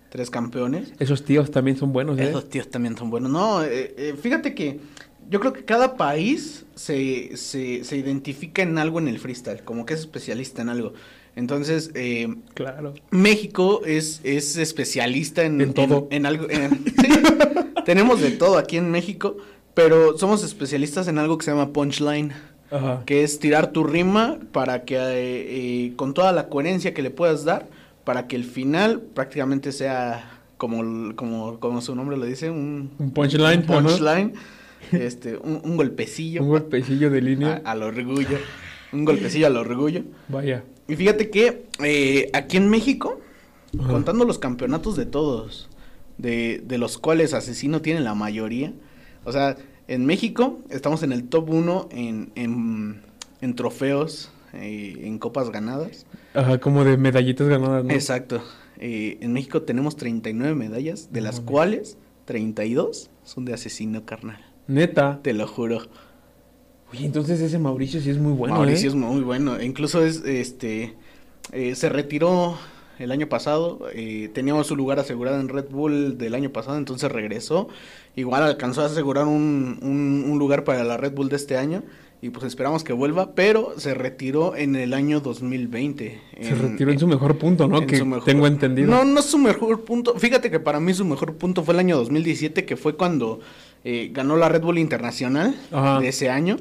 [0.09, 0.93] tres campeones.
[0.99, 2.27] Esos tíos también son buenos, ¿eh?
[2.27, 3.31] Esos tíos también son buenos.
[3.31, 4.81] No, eh, fíjate que
[5.29, 9.85] yo creo que cada país se, se, se identifica en algo en el freestyle, como
[9.85, 10.93] que es especialista en algo.
[11.35, 12.93] Entonces, eh, Claro.
[13.11, 16.07] México es, es especialista en, En todo.
[16.11, 16.49] En, algo.
[16.49, 17.07] en- sí,
[17.85, 19.35] tenemos de todo aquí en México,
[19.73, 22.31] pero somos especialistas en algo que se llama punchline
[22.71, 23.03] Ajá.
[23.05, 27.09] que es tirar tu rima para que eh, eh, con toda la coherencia que le
[27.11, 27.67] puedas dar,
[28.05, 33.11] para que el final prácticamente sea como, como, como su nombre lo dice, un, Un
[33.11, 34.33] punchline, un punchline,
[34.91, 37.61] este, un, un golpecillo Un golpecillo de a- línea.
[37.65, 38.38] al orgullo,
[38.93, 40.03] un golpecillo al orgullo.
[40.27, 40.63] Vaya.
[40.88, 43.19] Y fíjate que eh, aquí en México,
[43.79, 43.89] Ajá.
[43.91, 45.69] contando los campeonatos de todos,
[46.17, 48.73] de, de los cuales Asesino tiene la mayoría,
[49.23, 49.57] o sea,
[49.88, 53.01] en México estamos en el top 1 en, en,
[53.41, 56.05] en trofeos, eh, en copas ganadas.
[56.35, 57.91] Ajá, como de medallitas ganadas, ¿no?
[57.91, 58.43] Exacto.
[58.77, 61.51] Eh, en México tenemos 39 medallas, de las mames.
[61.51, 64.44] cuales 32 son de Asesino carnal.
[64.67, 65.19] Neta.
[65.21, 65.80] Te lo juro.
[66.91, 68.89] Oye, entonces ese Mauricio sí es muy bueno, Mauricio ¿eh?
[68.89, 69.62] es muy bueno.
[69.62, 70.95] Incluso es, este,
[71.51, 72.58] eh, se retiró
[72.99, 73.88] el año pasado.
[73.93, 77.67] eh, teníamos su lugar asegurado en Red Bull del año pasado, entonces regresó.
[78.15, 81.84] Igual alcanzó a asegurar un, un- un lugar para la Red Bull de este año.
[82.21, 86.19] Y pues esperamos que vuelva, pero se retiró en el año 2020.
[86.41, 87.80] Se retiró en su mejor punto, ¿no?
[87.80, 88.89] en Que mejor- tengo entendido.
[88.89, 90.15] No, no es su mejor punto.
[90.17, 93.41] Fíjate que para mí su mejor punto fue el año 2017, que fue cuando
[93.85, 95.99] eh, ganó la Red Bull Internacional Ajá.
[96.01, 96.57] de ese año,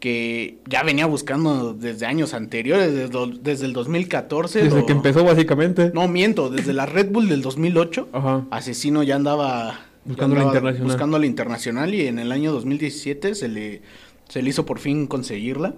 [0.00, 3.10] que ya venía buscando desde años anteriores, desde,
[3.42, 4.62] desde el 2014.
[4.62, 5.90] Desde lo- que empezó, básicamente.
[5.92, 8.08] No, miento, desde la Red Bull del 2008.
[8.12, 8.46] Ajá.
[8.50, 10.90] Asesino ya andaba Buscando la internacional.
[10.90, 13.82] Buscando la internacional y en el año 2017 se le,
[14.28, 15.74] se le hizo por fin conseguirla.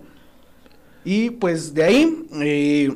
[1.04, 2.92] Y pues de ahí, eh,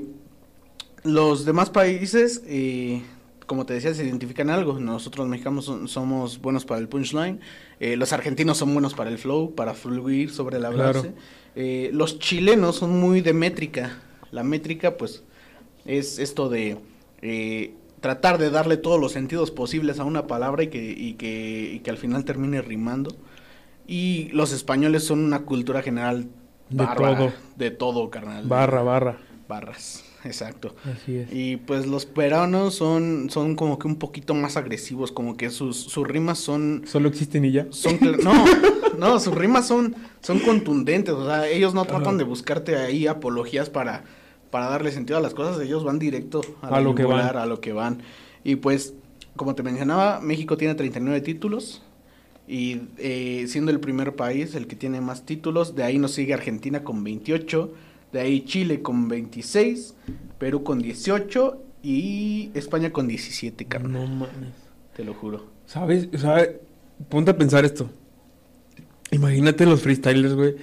[1.02, 3.02] los demás países, eh,
[3.46, 4.78] como te decía, se identifican algo.
[4.78, 7.40] Nosotros mexicanos somos buenos para el punchline.
[7.80, 11.02] Eh, los argentinos son buenos para el flow, para fluir sobre la Claro.
[11.02, 11.12] base.
[11.56, 13.98] eh, los chilenos son muy de métrica.
[14.32, 15.22] La métrica, pues,
[15.84, 16.76] es esto de
[17.22, 21.72] eh, tratar de darle todos los sentidos posibles a una palabra y que, y que,
[21.74, 23.14] y que al final termine rimando.
[23.86, 26.26] Y los españoles son una cultura general
[26.70, 27.32] De todo.
[27.56, 28.44] De todo, carnal.
[28.46, 29.18] Barra, barra.
[29.46, 30.74] Barras, exacto.
[30.84, 31.28] Así es.
[31.32, 35.76] Y pues los peruanos son, son como que un poquito más agresivos, como que sus,
[35.76, 36.82] sus rimas son...
[36.86, 37.66] Solo existen y ya.
[37.70, 38.44] son no,
[38.98, 42.16] no, sus rimas son, son contundentes, o sea, ellos no tratan Ajá.
[42.16, 44.04] de buscarte ahí apologías para,
[44.50, 47.36] para darle sentido a las cosas, ellos van directo a, lo que van.
[47.36, 48.02] a lo que van.
[48.44, 48.94] Y pues,
[49.36, 51.82] como te mencionaba, México tiene 39 títulos
[52.46, 56.34] y eh, siendo el primer país el que tiene más títulos, de ahí nos sigue
[56.34, 57.72] Argentina con 28,
[58.14, 59.94] de ahí Chile con 26,
[60.38, 64.54] Perú con 18 y España con 17, carnal, No mames.
[64.96, 65.46] te lo juro.
[65.66, 66.08] ¿Sabes?
[66.14, 66.48] O sea,
[67.10, 67.90] ponte a pensar esto.
[69.10, 70.54] Imagínate los freestylers, güey.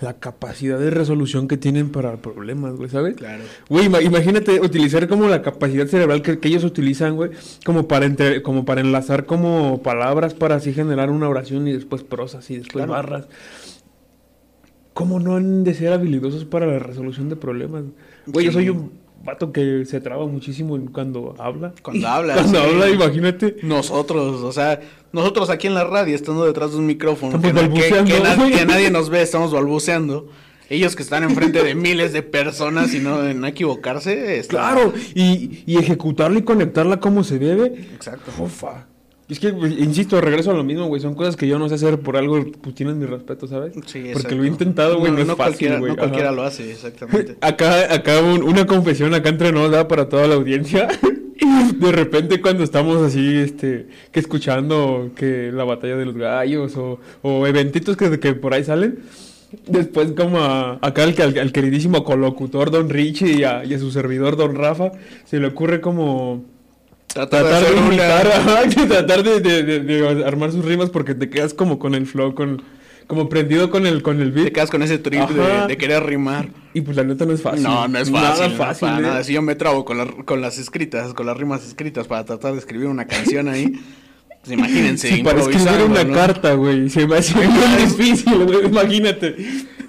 [0.00, 3.16] La capacidad de resolución que tienen para problemas, güey, ¿sabes?
[3.16, 3.42] Claro.
[3.68, 7.32] Güey, ima- imagínate utilizar como la capacidad cerebral que, que ellos utilizan, güey,
[7.66, 12.02] como para entre, como para enlazar como palabras para así generar una oración y después
[12.02, 12.92] prosas y después Claro.
[12.92, 13.28] barras.
[15.00, 17.84] ¿Cómo no han de ser habilidosos para la resolución de problemas?
[18.26, 18.92] Güey, yo soy un
[19.24, 21.72] vato que se traba muchísimo cuando habla.
[21.82, 22.66] Cuando habla, Cuando sí.
[22.70, 23.56] habla, imagínate.
[23.62, 24.80] Nosotros, o sea,
[25.12, 28.64] nosotros aquí en la radio, estando detrás de un micrófono, que, que- que na- que
[28.66, 30.28] nadie nos ve, estamos balbuceando.
[30.68, 34.38] Ellos que están enfrente de miles de personas y no, no equivocarse.
[34.38, 37.66] está- Claro, y, y ejecutarla y conectarla como se debe.
[37.92, 38.30] Exacto.
[38.38, 38.86] Ufa.
[39.30, 41.00] Es que, güey, insisto, regreso a lo mismo, güey.
[41.00, 43.72] Son cosas que yo no sé hacer por algo, pues tienen mi respeto, ¿sabes?
[43.74, 44.34] Sí, Porque exacto.
[44.36, 45.92] lo he intentado, güey, no, es fácil, cualquiera, güey.
[45.92, 47.36] no cualquiera lo hace, exactamente.
[47.40, 50.88] Acá, acá un- una confesión acá entre nos da para toda la audiencia.
[51.78, 56.98] De repente cuando estamos así, este, que escuchando que la batalla de los gallos o,
[57.22, 58.98] o eventitos que, que por ahí salen,
[59.66, 63.78] después como a- acá al, al- al queridísimo colocutor Don Richie y a, y a
[63.78, 64.92] su servidor Don Rafa,
[65.24, 66.44] se le ocurre como
[67.12, 71.28] Tratar, tratar de imitar, que tratar de, de- de- de armar sus rimas porque te
[71.28, 72.62] quedas como con el flow, con,
[73.08, 74.52] como prendido con el, con el Te beat.
[74.54, 76.48] quedas con ese trip de, de querer rimar.
[76.72, 77.64] Y pues la neta no es fácil.
[77.64, 78.50] No, no es Nada fácil.
[78.52, 78.88] no, fácil.
[78.88, 79.02] para ¿eh?
[79.02, 79.24] nada.
[79.24, 82.52] Si yo me trabo con, la- con las escritas, con las rimas escritas para tratar
[82.52, 83.72] de escribir una canción ahí.
[84.42, 86.14] Pues imagínense, Sí, para escribir una ¿no?
[86.14, 86.88] carta, güey.
[86.88, 88.64] Se me hace muy difícil, güey.
[88.68, 89.36] Imagínate.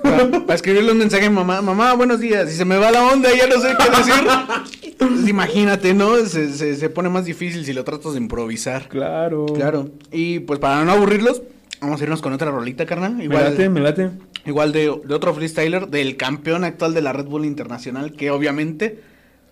[0.04, 3.02] Para, para escribirle un mensaje a mamá, mamá, buenos días, y se me va la
[3.02, 4.91] onda, ya no sé qué decir.
[5.28, 6.18] Imagínate, ¿no?
[6.26, 8.88] Se, se, se pone más difícil si lo tratas de improvisar.
[8.90, 9.46] Claro.
[9.48, 9.90] Claro.
[10.12, 11.42] Y pues para no aburrirlos,
[11.80, 13.16] vamos a irnos con otra rolita, carnal.
[13.16, 14.12] Me Igual, late, me late.
[14.46, 19.02] igual de, de otro freestyler, del campeón actual de la Red Bull Internacional, que obviamente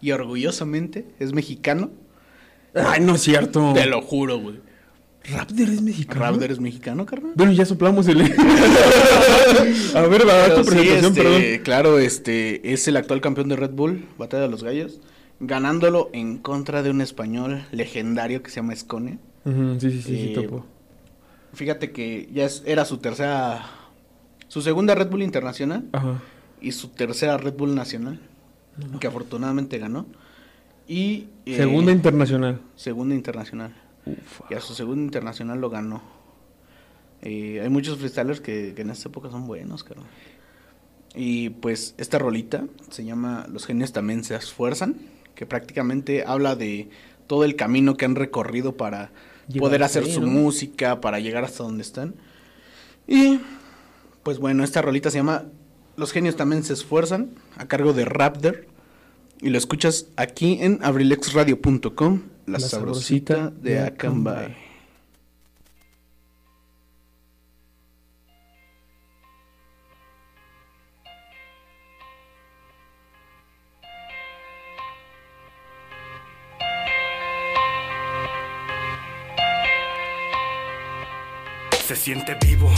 [0.01, 1.91] y orgullosamente es mexicano.
[2.73, 3.73] Ay, no es cierto.
[3.73, 4.59] Te lo juro, güey.
[5.31, 6.21] Raptor es mexicano.
[6.21, 7.33] Raptor es mexicano, carnal.
[7.35, 8.21] Bueno, ya soplamos el.
[9.95, 11.63] a ver, va a dar tu sí, presentación, este, perdón.
[11.63, 14.99] Claro, este es el actual campeón de Red Bull, Batalla de los Gallos,
[15.39, 19.19] ganándolo en contra de un español legendario que se llama Escone.
[19.45, 20.65] Sí, sí, sí, sí, Eh, topo.
[21.53, 23.65] Fíjate que ya es- era su tercera,
[24.47, 26.21] su segunda Red Bull internacional Ajá.
[26.61, 28.19] y su tercera Red Bull nacional,
[28.99, 30.05] que afortunadamente ganó.
[30.87, 32.61] Y eh, Segunda internacional.
[32.75, 33.73] segunda internacional.
[34.49, 36.01] Y a su segunda internacional lo ganó.
[37.21, 40.07] Eh, hay muchos freestylers que, que en esta época son buenos, carnal.
[41.15, 44.95] Y pues esta rolita se llama Los genios también se esfuerzan,
[45.39, 46.89] que prácticamente habla de
[47.25, 49.13] todo el camino que han recorrido para
[49.57, 50.27] poder hacer ahí, su ¿no?
[50.27, 52.15] música, para llegar hasta donde están.
[53.07, 53.39] Y
[54.23, 55.45] pues bueno, esta rolita se llama
[55.95, 58.67] Los genios también se esfuerzan, a cargo de Raptor.
[59.39, 64.57] Y lo escuchas aquí en abrilexradio.com, la, La sabrosita, de Acambay.
[81.89, 82.71] Se siente vivo.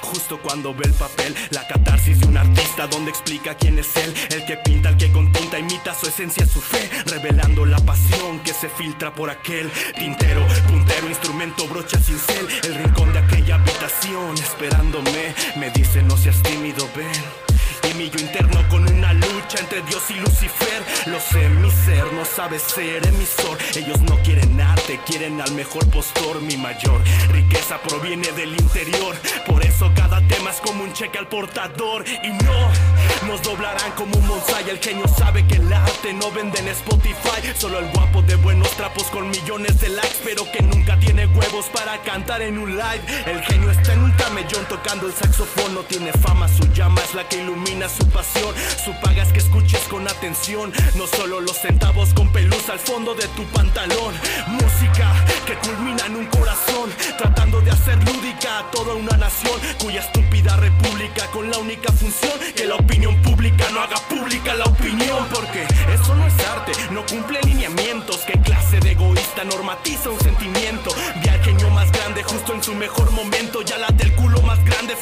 [0.00, 4.12] Justo cuando ve el papel, la catarsis de un artista donde explica quién es él,
[4.30, 8.40] el que pinta, el que con tinta imita su esencia, su fe, revelando la pasión
[8.40, 14.34] que se filtra por aquel tintero, puntero, instrumento, brocha cincel, el rincón de aquella habitación,
[14.36, 17.88] esperándome, me dice no seas tímido, ven.
[17.88, 19.12] Y mi yo interno con una
[19.56, 20.82] entre Dios y Lucifer.
[21.06, 23.56] Lo sé, mi ser no sabe ser emisor.
[23.74, 26.42] Ellos no quieren arte, quieren al mejor postor.
[26.42, 29.16] Mi mayor riqueza proviene del interior.
[29.46, 32.04] Por eso cada tema es como un cheque al portador.
[32.22, 34.68] Y no, nos doblarán como un bonsai.
[34.68, 37.40] El genio sabe que el arte no vende en Spotify.
[37.56, 40.18] Solo el guapo de buenos trapos con millones de likes.
[40.24, 43.02] Pero que nunca tiene huevos para cantar en un live.
[43.26, 45.74] El genio está en un camellón tocando el saxofón.
[45.74, 48.54] No tiene fama, su llama es la que ilumina su pasión.
[48.84, 50.72] Su paga es escuches con atención.
[50.94, 54.14] No solo los centavos con pelusa al fondo de tu pantalón.
[54.48, 55.14] Música
[55.46, 56.90] que culmina en un corazón.
[57.16, 59.58] Tratando de hacer lúdica a toda una nación.
[59.82, 64.64] Cuya estúpida república con la única función que la opinión pública no haga pública la
[64.64, 65.26] opinión.
[65.32, 68.18] Porque eso no es arte, no cumple lineamientos.
[68.26, 70.90] ¿Qué clase de egoísta normatiza un sentimiento?
[71.22, 73.62] Vi al genio más grande justo en su mejor momento.
[73.62, 74.96] Ya la del culo más grande,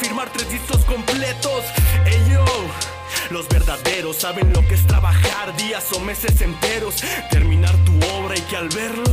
[4.16, 6.96] saben lo que es trabajar días o meses enteros,
[7.31, 9.05] terminar tu obra y que al verlo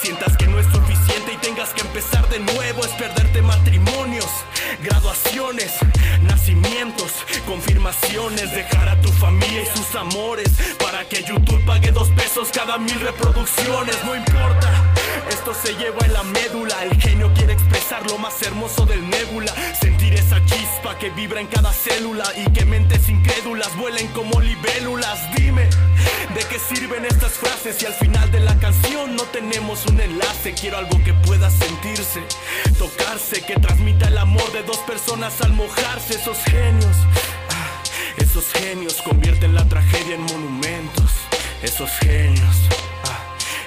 [0.00, 4.28] sientas que no es suficiente y tengas que empezar de nuevo, es perderte matrimonios,
[4.82, 5.72] graduaciones,
[6.22, 7.12] nacimientos,
[8.52, 10.50] dejar a tu familia y sus amores
[10.82, 14.92] para que YouTube pague dos pesos cada mil reproducciones, no importa.
[15.30, 19.52] Esto se lleva en la médula, el genio quiere expresar lo más hermoso del nébula,
[19.80, 25.20] sentir esa chispa que vibra en cada célula y que mentes incrédulas vuelen como libélulas.
[25.36, 25.68] Dime,
[26.34, 30.54] ¿de qué sirven estas frases si al final de la canción no tenemos un enlace?
[30.54, 32.24] Quiero algo que pueda sentirse,
[32.78, 36.96] tocarse, que transmita el amor de dos personas al mojarse, esos genios.
[38.18, 41.10] Esos genios convierten la tragedia en monumentos.
[41.62, 42.56] Esos genios.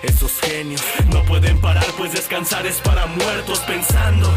[0.03, 0.81] Esos genios
[1.11, 4.31] no pueden parar, pues descansar es para muertos pensando.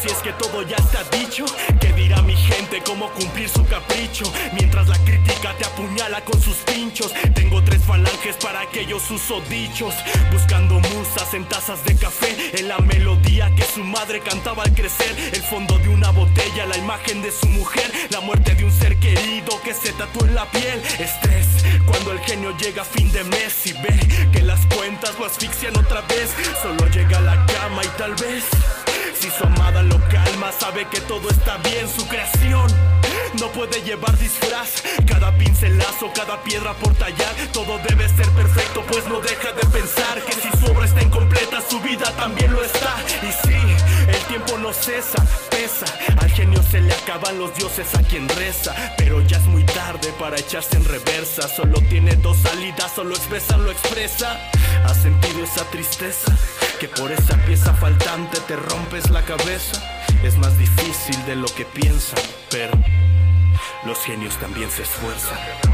[0.00, 1.44] Si es que todo ya está dicho,
[1.80, 2.82] ¿qué dirá mi gente?
[2.84, 4.30] ¿Cómo cumplir su capricho?
[4.52, 7.12] Mientras la crítica te apuñala con sus pinchos.
[7.34, 9.94] Tengo tres falanges para aquellos usodichos.
[10.32, 12.58] Buscando musas en tazas de café.
[12.58, 15.14] En la melodía que su madre cantaba al crecer.
[15.32, 17.90] El fondo de una botella, la imagen de su mujer.
[18.10, 20.82] La muerte de un ser querido que se tatuó en la piel.
[20.98, 21.46] Estrés
[21.86, 25.76] cuando el genio llega a fin de mes y ve que las cuentas lo asfixian
[25.76, 26.30] otra vez.
[26.62, 28.44] Solo llega a la cama y tal vez.
[29.20, 32.66] Si su amada lo calma, sabe que todo está bien, su creación
[33.40, 34.82] no puede llevar disfraz.
[35.06, 40.20] Cada pincelazo, cada piedra por tallar, todo debe ser perfecto, pues no deja de pensar
[40.22, 42.94] que si su obra está incompleta, su vida también lo está.
[43.22, 43.83] Y sí,
[44.14, 45.86] el tiempo no cesa, pesa.
[46.20, 50.12] Al genio se le acaban los dioses a quien reza, pero ya es muy tarde
[50.18, 51.48] para echarse en reversa.
[51.48, 54.38] Solo tiene dos salidas, solo expresa, lo expresa.
[54.84, 56.36] ¿Has sentido esa tristeza?
[56.80, 59.82] Que por esa pieza faltante te rompes la cabeza.
[60.22, 62.72] Es más difícil de lo que piensan, pero
[63.84, 65.73] los genios también se esfuerzan.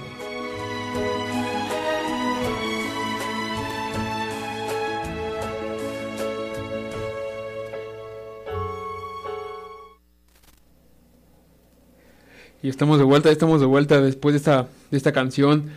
[12.63, 15.69] Y estamos de vuelta, estamos de vuelta después de esta, de esta canción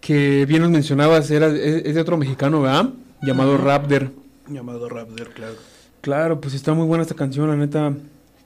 [0.00, 2.90] que bien nos mencionabas, era, es, es de otro mexicano, ¿verdad?
[3.22, 4.10] Llamado Raptor.
[4.48, 5.54] Llamado Raptor, claro.
[6.00, 7.94] Claro, pues está muy buena esta canción, la neta.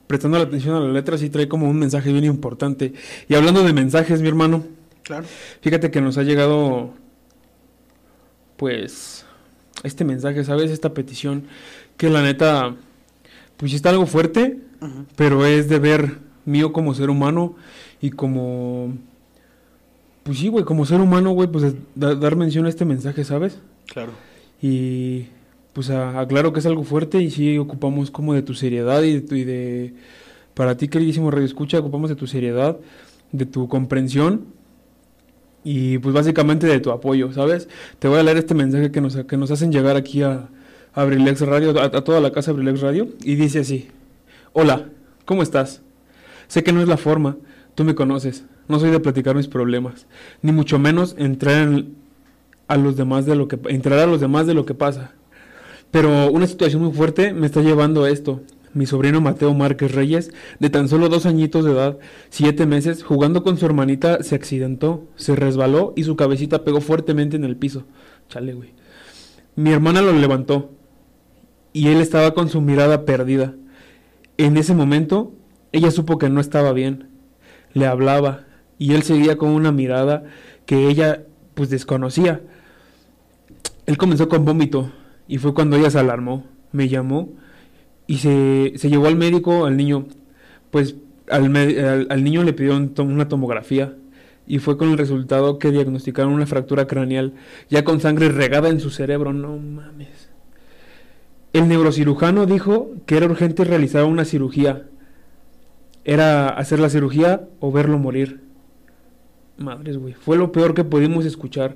[0.05, 2.93] Prestando la atención a la letra, sí trae como un mensaje bien importante.
[3.27, 4.63] Y hablando de mensajes, mi hermano,
[5.01, 5.25] Claro.
[5.61, 6.93] fíjate que nos ha llegado,
[8.55, 9.25] pues,
[9.83, 10.69] este mensaje, ¿sabes?
[10.71, 11.43] Esta petición,
[11.97, 12.75] que la neta,
[13.57, 14.59] pues está algo fuerte,
[15.15, 17.55] pero es deber mío como ser humano
[18.01, 18.93] y como,
[20.23, 23.59] pues sí, güey, como ser humano, güey, pues da- dar mención a este mensaje, ¿sabes?
[23.85, 24.11] Claro.
[24.61, 25.27] Y
[25.73, 29.13] pues a- aclaro que es algo fuerte y sí ocupamos como de tu seriedad y
[29.13, 29.93] de, tu- y de-
[30.55, 32.77] para ti queridísimo Radio Escucha, ocupamos de tu seriedad,
[33.31, 34.45] de tu comprensión
[35.63, 37.67] y pues básicamente de tu apoyo, ¿sabes?
[37.99, 40.47] Te voy a leer este mensaje que nos, que nos hacen llegar aquí a,
[40.93, 43.87] a Abrilex Radio, a, a toda la casa Abrilex Radio y dice así,
[44.53, 44.85] hola,
[45.25, 45.81] ¿cómo estás?
[46.47, 47.37] Sé que no es la forma,
[47.75, 50.07] tú me conoces, no soy de platicar mis problemas,
[50.41, 51.95] ni mucho menos entrar en,
[52.67, 55.11] a los demás de lo que entrar a los demás de lo que pasa.
[55.91, 58.41] Pero una situación muy fuerte me está llevando a esto.
[58.73, 61.97] Mi sobrino Mateo Márquez Reyes, de tan solo dos añitos de edad,
[62.29, 67.37] siete meses, jugando con su hermanita, se accidentó, se resbaló y su cabecita pegó fuertemente
[67.37, 67.85] en el piso.
[68.29, 68.73] Chale, güey.
[69.55, 70.69] Mi hermana lo levantó
[71.73, 73.55] y él estaba con su mirada perdida.
[74.37, 75.31] En ese momento,
[75.71, 77.09] ella supo que no estaba bien.
[77.73, 78.45] Le hablaba
[78.77, 80.23] y él seguía con una mirada
[80.65, 81.23] que ella
[81.55, 82.41] pues desconocía.
[83.85, 84.91] Él comenzó con vómito
[85.27, 87.29] y fue cuando ella se alarmó, me llamó
[88.05, 90.07] y se, se llevó al médico, al niño,
[90.71, 90.95] pues
[91.29, 91.55] al,
[92.09, 93.95] al- niño le pidió una tomografía
[94.45, 97.33] y fue con el resultado que diagnosticaron una fractura craneal
[97.69, 100.29] ya con sangre regada en su cerebro, no mames.
[101.53, 104.83] El neurocirujano dijo que era urgente realizar una cirugía.
[106.07, 108.39] Era hacer la cirugía o verlo morir.
[109.57, 110.13] Madres, güey.
[110.13, 111.75] Fue lo peor que pudimos escuchar.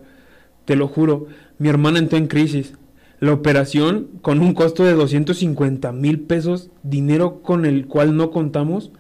[0.64, 1.28] Te lo juro.
[1.58, 2.76] Mi hermana entró en crisis.
[3.20, 8.92] La operación, con un costo de 250 mil pesos, dinero con el cual no contamos.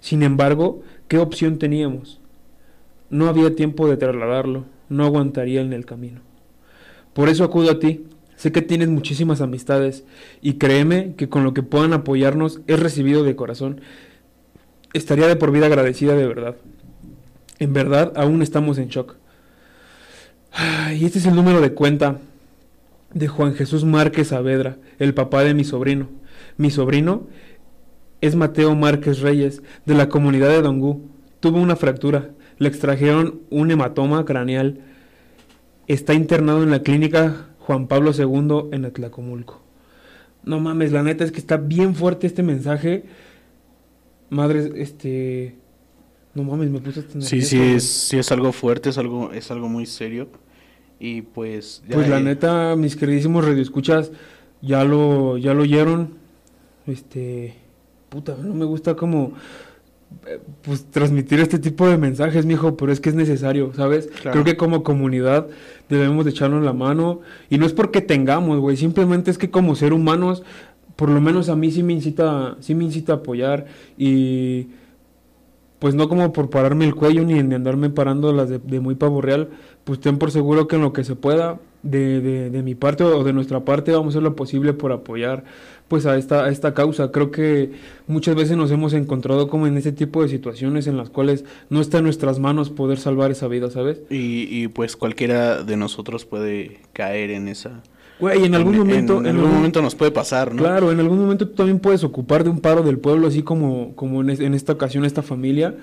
[0.00, 2.20] Sin embargo, ¿qué opción teníamos?
[3.10, 4.64] No había tiempo de trasladarlo.
[4.88, 6.20] No aguantaría en el camino.
[7.12, 8.06] Por eso acudo a ti.
[8.34, 10.02] Sé que tienes muchísimas amistades
[10.42, 13.82] y créeme que con lo que puedan apoyarnos es recibido de corazón.
[14.92, 16.56] Estaría de por vida agradecida de verdad.
[17.58, 19.16] En verdad, aún estamos en shock.
[20.94, 22.18] Y este es el número de cuenta
[23.14, 26.08] de Juan Jesús Márquez Saavedra, el papá de mi sobrino.
[26.56, 27.28] Mi sobrino
[28.20, 31.08] es Mateo Márquez Reyes, de la comunidad de Dongú.
[31.40, 34.80] Tuvo una fractura, le extrajeron un hematoma craneal.
[35.86, 39.62] Está internado en la clínica Juan Pablo II en Atlacomulco.
[40.44, 43.04] No mames, la neta es que está bien fuerte este mensaje.
[44.30, 45.56] Madre, este...
[46.32, 49.50] No mames, me puse hasta Sí, sí es, sí es algo fuerte, es algo, es
[49.50, 50.28] algo muy serio.
[51.00, 51.82] Y pues...
[51.88, 54.12] ya, Pues la eh, neta, mis queridísimos radioescuchas,
[54.62, 56.14] ya lo, ya lo oyeron.
[56.86, 57.54] Este,
[58.08, 59.32] puta, no me gusta como,
[60.26, 64.08] eh, pues transmitir este tipo de mensajes, mijo, pero es que es necesario, ¿sabes?
[64.08, 64.32] Claro.
[64.32, 65.46] Creo que como comunidad
[65.88, 67.20] debemos de echarnos la mano.
[67.48, 70.42] Y no es porque tengamos, güey, simplemente es que como ser humanos,
[71.00, 73.64] por lo menos a mí sí me incita, sí me incita a apoyar
[73.96, 74.66] y
[75.78, 78.96] pues no como por pararme el cuello ni en andarme parando las de, de muy
[78.96, 79.48] pavo real,
[79.84, 83.02] pues ten por seguro que en lo que se pueda de, de, de mi parte
[83.02, 85.44] o de nuestra parte vamos a hacer lo posible por apoyar
[85.88, 87.10] pues a esta, esta causa.
[87.10, 87.72] Creo que
[88.06, 91.80] muchas veces nos hemos encontrado como en ese tipo de situaciones en las cuales no
[91.80, 94.02] está en nuestras manos poder salvar esa vida, ¿sabes?
[94.10, 97.82] Y, y pues cualquiera de nosotros puede caer en esa...
[98.20, 99.20] Güey, en algún momento...
[99.20, 100.62] En, algún momento nos puede pasar, ¿no?
[100.62, 103.94] Claro, en algún momento tú también puedes ocupar de un paro del pueblo, así como,
[103.96, 105.74] como en, es- en esta ocasión esta familia,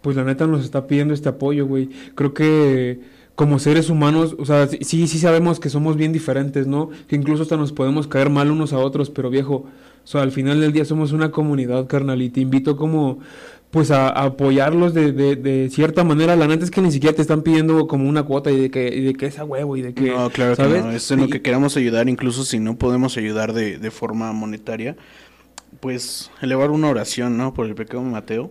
[0.00, 1.90] pues la neta nos está pidiendo este apoyo, güey.
[2.14, 3.00] Creo que
[3.34, 6.88] como seres humanos, o sea, sí sí sabemos que somos bien diferentes, ¿no?
[7.06, 9.66] Que incluso hasta nos podemos caer mal unos a otros, pero viejo,
[10.04, 13.18] o sea, al final del día somos una comunidad, carnal, y te invito como,
[13.70, 16.34] pues a, a apoyarlos de, de, de cierta manera.
[16.36, 18.88] La neta es que ni siquiera te están pidiendo como una cuota y de que,
[18.88, 20.82] y de que es a huevo y de que, No, claro ¿sabes?
[20.82, 20.92] que no.
[20.92, 24.32] Es en lo Y- que queramos ayudar, incluso si no podemos ayudar de, de forma
[24.32, 24.96] monetaria,
[25.80, 27.52] pues elevar una oración, ¿no?
[27.54, 28.50] Por el pequeño Mateo.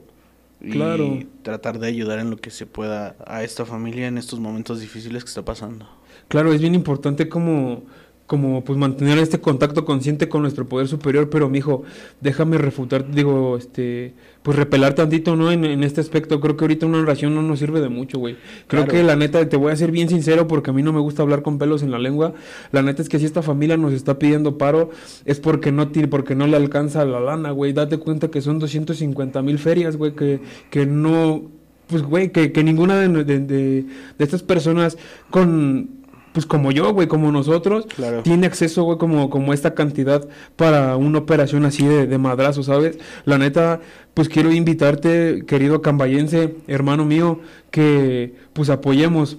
[0.62, 1.20] Y Claro.
[1.44, 5.24] tratar de ayudar en lo que se pueda a esta familia en estos momentos difíciles
[5.24, 5.88] que está pasando.
[6.28, 7.84] Claro, es bien importante como,
[8.28, 11.84] como pues mantener este contacto consciente con nuestro poder superior, pero mijo,
[12.22, 15.52] déjame refutar, digo, este, pues repelar tantito, ¿no?
[15.52, 18.36] En, en este aspecto, creo que ahorita una oración no nos sirve de mucho, güey.
[18.68, 18.92] Creo Claro.
[18.98, 21.22] que la neta, te voy a ser bien sincero porque a mí no me gusta
[21.22, 22.34] hablar con pelos en la lengua.
[22.72, 24.90] La neta es que si esta familia nos está pidiendo paro,
[25.26, 27.74] es porque no porque no le alcanza la lana, güey.
[27.74, 30.40] Date cuenta que son 250 mil ferias, güey, que,
[30.72, 31.44] que no,
[31.88, 33.86] pues, güey, que, que ninguna de, de, de-
[34.18, 34.98] de estas personas
[35.30, 35.90] con
[36.36, 38.22] pues como yo, güey, como nosotros, Claro.
[38.22, 40.28] tiene acceso, güey, como, como esta cantidad
[40.58, 43.00] para una operación así de, de madrazo, ¿sabes?
[43.24, 43.80] La neta,
[44.14, 47.40] pues quiero invitarte, querido cambayense, hermano mío,
[47.72, 49.38] que pues apoyemos,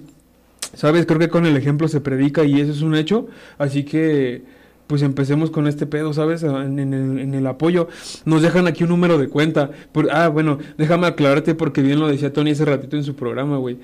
[0.73, 1.05] ¿sabes?
[1.05, 3.27] Creo que con el ejemplo se predica y eso es un hecho,
[3.59, 4.41] así que
[4.87, 6.41] pues empecemos con este pedo, ¿sabes?
[6.43, 7.89] En, en el, en el apoyo.
[8.25, 9.69] Nos dejan aquí un número de cuenta.
[9.91, 13.57] Por- ah, bueno, déjame aclararte porque bien lo decía Tony hace ratito en su programa,
[13.57, 13.77] güey.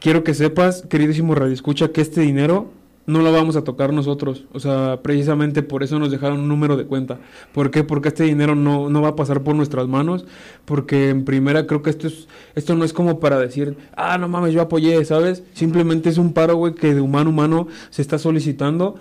[0.00, 2.70] Quiero que sepas, queridísimo Radio Escucha, que este dinero
[3.06, 4.44] no lo vamos a tocar nosotros.
[4.52, 7.18] O sea, precisamente por eso nos dejaron un número de cuenta.
[7.52, 7.84] ¿Por qué?
[7.84, 10.24] Porque este dinero no, no va a pasar por nuestras manos.
[10.64, 14.28] Porque en primera creo que esto es, esto no es como para decir, ah, no
[14.28, 15.42] mames, yo apoyé, ¿sabes?
[15.52, 18.96] Simplemente es un paro, güey, que de humano a humano se está solicitando.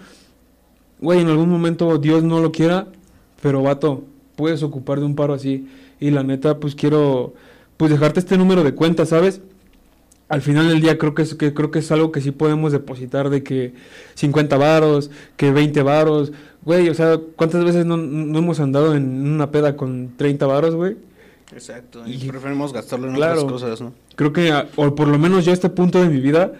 [0.99, 2.87] Güey, en algún momento Dios no lo quiera,
[3.41, 4.03] pero vato,
[4.35, 5.67] puedes ocupar de un paro así.
[5.99, 7.33] Y la neta, pues quiero,
[7.77, 9.41] pues dejarte este número de cuenta, ¿sabes?
[10.31, 12.71] Al final del día creo que es que creo que es algo que sí podemos
[12.71, 13.73] depositar de que
[14.15, 16.31] 50 varos, que 20 varos,
[16.63, 20.73] güey, o sea, ¿cuántas veces no, no hemos andado en una peda con 30 varos,
[20.75, 20.95] güey?
[21.53, 22.01] Exacto.
[22.07, 23.41] Y, Y- preferimos gastarlo en Claro.
[23.43, 23.93] otras cosas, ¿no?
[24.15, 26.53] Creo que a- o por lo menos yo a este punto de mi vida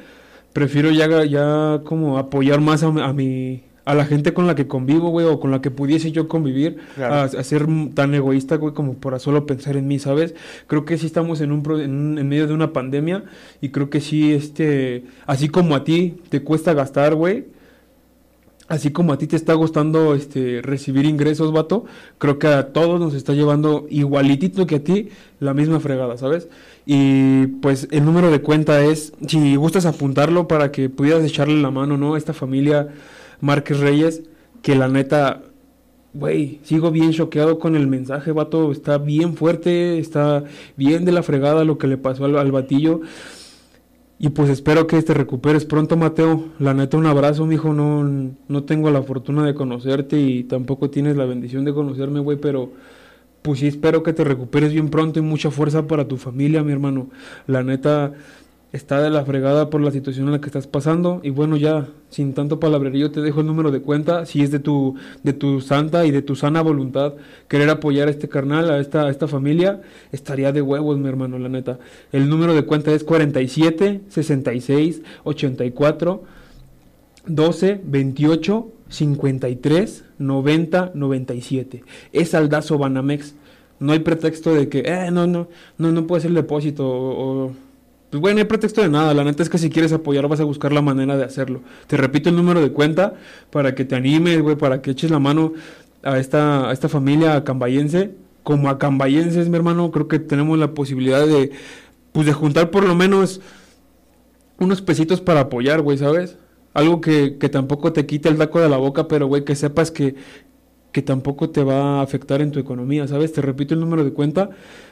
[0.54, 4.68] prefiero ya ya como apoyar más a, a mi a la gente con la que
[4.68, 7.14] convivo, güey, o con la que pudiese yo convivir, Claro.
[7.16, 7.66] a, a ser
[7.96, 10.36] tan egoísta, güey, como para solo pensar en mí, ¿sabes?
[10.68, 13.24] Creo que sí estamos en un, pro- en, un- en medio de una pandemia
[13.62, 17.46] y creo que sí, este, así como a ti te cuesta gastar, güey,
[18.68, 21.84] así como a ti te está gustando este recibir ingresos, vato,
[22.20, 25.10] creo que a todos nos está llevando igualitito que a ti
[25.42, 26.48] la misma fregada, ¿sabes?
[26.86, 31.70] Y pues el número de cuenta es, si gustas apuntarlo para que pudieras echarle la
[31.72, 32.14] mano, ¿no?
[32.16, 32.88] A esta familia
[33.42, 34.24] Márquez Reyes,
[34.62, 35.42] que la neta,
[36.14, 40.44] güey, sigo bien choqueado con el mensaje, vato, está bien fuerte, está
[40.78, 43.02] bien de la fregada lo que le pasó al, al batillo.
[44.24, 46.50] Y pues espero que te recuperes pronto, Mateo.
[46.60, 47.74] La neta, un abrazo, mijo.
[47.74, 48.04] No,
[48.48, 52.72] no tengo la fortuna de conocerte y tampoco tienes la bendición de conocerme, güey, pero
[53.42, 56.72] pues sí espero que te recuperes bien pronto y mucha fuerza para tu familia, mi
[56.72, 57.10] hermano.
[57.48, 58.14] La neta
[58.72, 61.88] está de la fregada por la situación en la que estás pasando y bueno, ya
[62.10, 65.62] sin tanto palabrerío te dejo el número de cuenta, si es de tu de tu
[65.62, 67.14] santa y de tu sana voluntad
[67.48, 71.38] querer apoyar a este carnal, a esta a esta familia, estaría de huevos, mi hermano,
[71.38, 71.80] la neta.
[72.12, 76.24] El número de cuenta es 47 66 84
[77.28, 81.84] 12 28 53 90 97.
[82.14, 83.36] Es Aldazo Banamex.
[83.80, 85.48] No hay pretexto de que, eh, no, no,
[85.80, 87.52] no, no puede ser depósito
[88.12, 89.14] Pues bueno, no hay pretexto de nada.
[89.14, 91.62] La neta es que si quieres apoyar vas a buscar la manera de hacerlo.
[91.88, 93.14] Te repito el número de cuenta
[93.52, 95.54] para que te animes, güey, para que eches la mano
[96.04, 98.14] a esta, a esta familia cambayense.
[98.44, 101.52] Como a cambayenses, mi hermano, creo que tenemos la posibilidad de,
[102.12, 103.40] pues de juntar por lo menos
[104.60, 106.38] unos pesitos para apoyar, güey, ¿sabes?
[106.74, 109.90] Algo que, que tampoco te quite el taco de la boca, pero, güey, que sepas
[109.90, 110.16] que,
[110.92, 113.32] que tampoco te va a afectar en tu economía, ¿sabes?
[113.32, 114.50] Te repito el número de cuenta,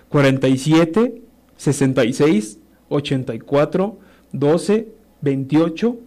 [0.09, 1.22] 47
[1.57, 2.59] 66
[2.90, 3.98] 84
[4.34, 4.88] 12
[5.22, 5.98] 28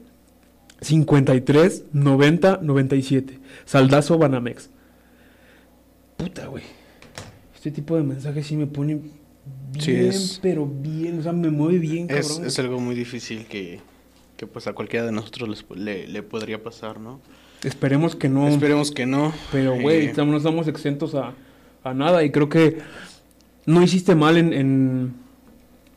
[0.80, 3.38] 53 90 97.
[3.64, 4.70] Saldazo Banamex.
[6.16, 6.64] Puta, güey.
[7.54, 9.12] Este tipo de mensajes sí me pone bien,
[9.80, 12.46] Sí, es- pero bien, o sea, me mueve bien, Es, cabrón.
[12.48, 13.80] es algo muy difícil que,
[14.36, 17.20] que pues a cualquiera de nosotros les- le, le podría pasar, ¿no?
[17.62, 18.48] Esperemos que no.
[18.48, 19.32] Esperemos que no.
[19.52, 21.32] Pero, güey, Eh, no estamos exentos a,
[21.84, 22.24] a nada.
[22.24, 22.78] Y creo que
[23.66, 25.14] no hiciste mal en, en,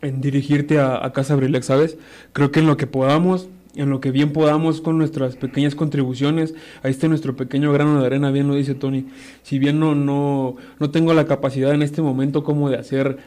[0.05, 1.97] en dirigirte a, Casa Brilex, ¿sabes?
[2.33, 6.53] Creo que en lo que podamos, en lo que bien podamos con nuestras pequeñas contribuciones,
[6.83, 9.07] ahí está nuestro pequeño grano de arena, bien lo dice Tony.
[9.43, 13.17] Si bien no, no, no tengo la capacidad en este momento como de hacer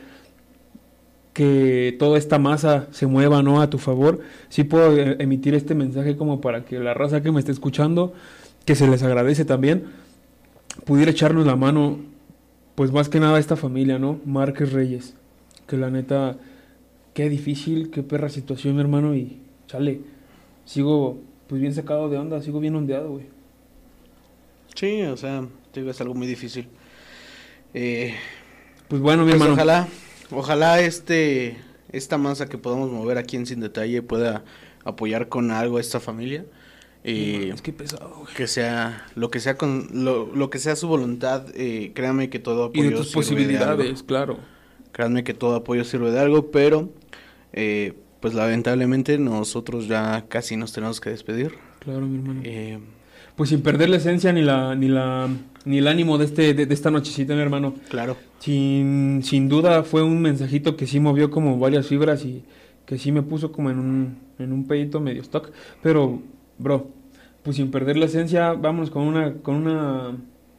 [1.32, 5.74] que toda esta masa se mueva no a tu favor, sí puedo eh, emitir este
[5.74, 8.12] mensaje como para que la raza que me esté escuchando,
[8.64, 9.84] que se les agradece también,
[10.84, 11.98] pudiera echarnos la mano,
[12.74, 14.20] pues más que nada a esta familia, ¿no?
[14.24, 15.14] Márquez Reyes,
[15.66, 16.38] que la neta,
[17.18, 20.00] qué difícil, qué perra situación, mi hermano, y chale,
[20.64, 23.26] sigo pues bien sacado de onda, sigo bien ondeado, güey.
[24.74, 26.68] Sí, o sea, te digo, es algo muy difícil.
[27.74, 28.14] Eh,
[28.88, 29.54] Pues bueno, mi pues hermano.
[29.54, 29.88] ojalá,
[30.30, 31.58] ojalá este,
[31.92, 34.44] esta masa que podamos mover aquí en Sin Detalle pueda
[34.84, 36.46] apoyar con algo a esta familia.
[37.04, 38.34] Eh, Es que pesado, güey.
[38.34, 42.38] que sea lo que sea con lo, lo que sea su voluntad eh, créame que
[42.40, 43.92] todo Y apoyo de tus sirve de algo.
[43.92, 44.48] posibilidades, claro.
[44.92, 46.90] créanme que todo apoyo sirve de algo pero
[47.52, 52.40] eh, pues lamentablemente nosotros ya casi nos tenemos que despedir Claro, mi hermano.
[52.44, 52.78] Eh,
[53.36, 55.28] Pues sin perder la esencia ni la ni la
[55.64, 57.74] ni el ánimo de este de, de esta nochecita, mi hermano.
[57.88, 62.44] claro Sin, sin duda fue un mensajito que sí movió como varias fibras y
[62.86, 65.50] que sí me puso como en un, en un pedito medio stock.
[65.82, 66.22] Pero,
[66.58, 66.88] bro,
[67.42, 70.16] pues sin perder la esencia, vámonos con una, con una,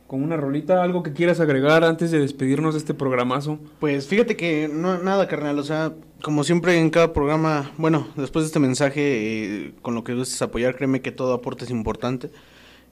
[0.09, 3.59] con una rolita, algo que quieras agregar antes de despedirnos de este programazo.
[3.79, 5.93] Pues fíjate que no nada, carnal, o sea,
[6.23, 10.41] como siempre en cada programa, bueno, después de este mensaje, eh, con lo que gustes
[10.41, 12.31] apoyar, créeme que todo aporte es importante.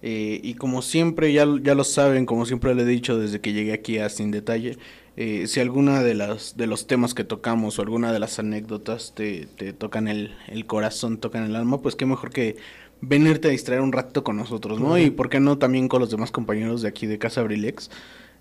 [0.03, 3.51] Eh, y como siempre, ya, ya lo saben, como siempre le he dicho desde que
[3.51, 4.77] llegué aquí a Sin Detalle,
[5.15, 9.13] eh, si alguna de las de los temas que tocamos o alguna de las anécdotas
[9.15, 12.57] te, te tocan el, el corazón, tocan el alma, pues qué mejor que
[13.01, 14.97] venirte a distraer un rato con nosotros, ¿no?
[14.97, 17.89] Y por qué no también con los demás compañeros de aquí de Casa Brilex.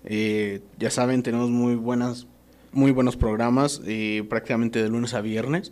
[0.05, 2.27] Eh, ya saben, tenemos muy buenas
[2.71, 5.71] muy buenos programas, eh, prácticamente de lunes a viernes.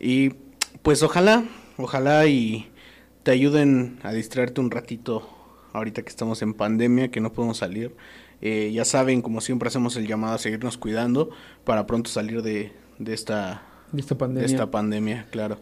[0.00, 0.30] Y
[0.82, 1.44] pues ojalá,
[1.76, 2.70] ojalá y
[3.22, 5.28] te ayuden a distraerte un ratito
[5.72, 7.94] ahorita que estamos en pandemia, que no podemos salir.
[8.40, 11.30] Eh, ya saben, como siempre hacemos el llamado a seguirnos cuidando
[11.64, 13.62] para pronto salir de, de esta,
[13.92, 14.46] De esta de pandemia.
[14.46, 15.60] esta pandemia, claro.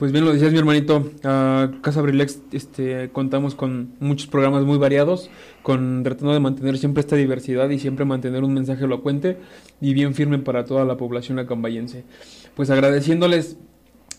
[0.00, 4.78] Pues bien lo decías mi hermanito, a Casa Brilex este, contamos con muchos programas muy
[4.78, 5.28] variados,
[5.62, 9.36] con tratando de mantener siempre esta diversidad y siempre mantener un mensaje elocuente
[9.78, 12.04] y bien firme para toda la población acambayense.
[12.54, 13.58] Pues agradeciéndoles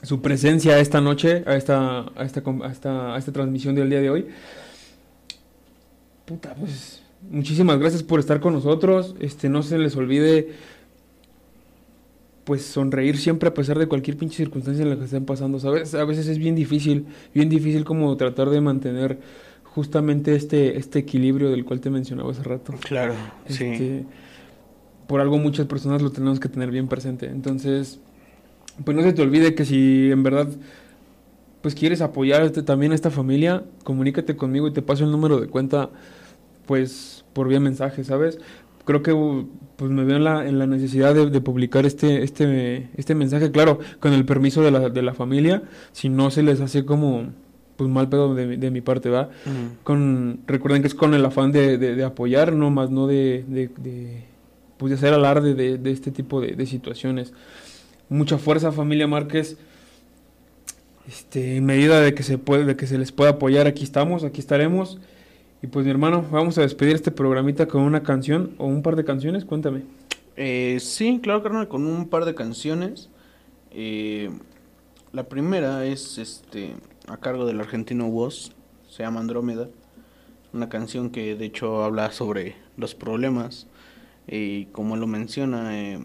[0.03, 4.01] su presencia esta noche, a esta, a esta, a esta, a esta transmisión del día
[4.01, 4.27] de hoy.
[6.25, 9.15] Puta, pues muchísimas gracias por estar con nosotros.
[9.19, 10.51] Este, no se les olvide
[12.43, 15.93] pues sonreír siempre a pesar de cualquier pinche circunstancia en la que estén pasando, ¿sabes?
[15.95, 19.19] A veces es bien difícil, bien difícil como tratar de mantener
[19.63, 22.73] justamente este, este equilibrio del cual te mencionaba hace rato.
[22.81, 23.13] Claro,
[23.47, 23.65] sí.
[23.65, 24.05] Este,
[25.07, 27.27] por algo muchas personas lo tenemos que tener bien presente.
[27.27, 27.99] Entonces,
[28.83, 30.47] pues no se te olvide que si en verdad
[31.61, 35.39] pues quieres apoyar este- también a esta familia, comunícate conmigo y te paso el número
[35.39, 35.89] de cuenta
[36.65, 38.39] pues por vía mensaje, ¿sabes?
[38.85, 42.23] Creo que uh, pues me veo en la, en la necesidad de, de publicar este,
[42.23, 46.43] este, este mensaje, claro, con el permiso de la, de la familia, si no se
[46.43, 47.29] les hace como
[47.77, 49.29] pues mal pedo de, de mi parte, ¿va?
[49.45, 49.75] Ujú.
[49.83, 54.23] con recuerden que es con el afán de, apoyar no más no de, de, de,
[54.77, 57.33] pues de hacer alarde de, de este tipo de, de situaciones
[58.07, 59.57] mucha fuerza familia Márquez
[61.07, 64.23] este en medida de que se puede de que se les pueda apoyar aquí estamos
[64.23, 64.99] aquí estaremos
[65.61, 68.95] y pues mi hermano vamos a despedir este programita con una canción o un par
[68.95, 69.83] de canciones cuéntame
[70.35, 73.09] Eh, sí, claro, carnal, con un par de canciones.
[73.71, 74.31] Eh,
[75.11, 76.73] la primera es este
[77.07, 78.51] a cargo del argentino Woz,
[78.89, 79.67] se llama Andrómeda.
[80.53, 83.67] Una canción que de hecho habla sobre los problemas.
[84.27, 85.99] Y como lo menciona, eh,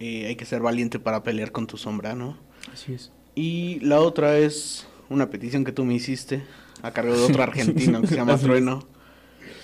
[0.00, 2.36] eh, hay que ser valiente para pelear con tu sombra, ¿no?
[2.72, 6.42] así es Y la otra es una petición que tú me hiciste
[6.82, 8.36] a cargo de otro argentino que se llama.
[8.38, 8.86] Trueno.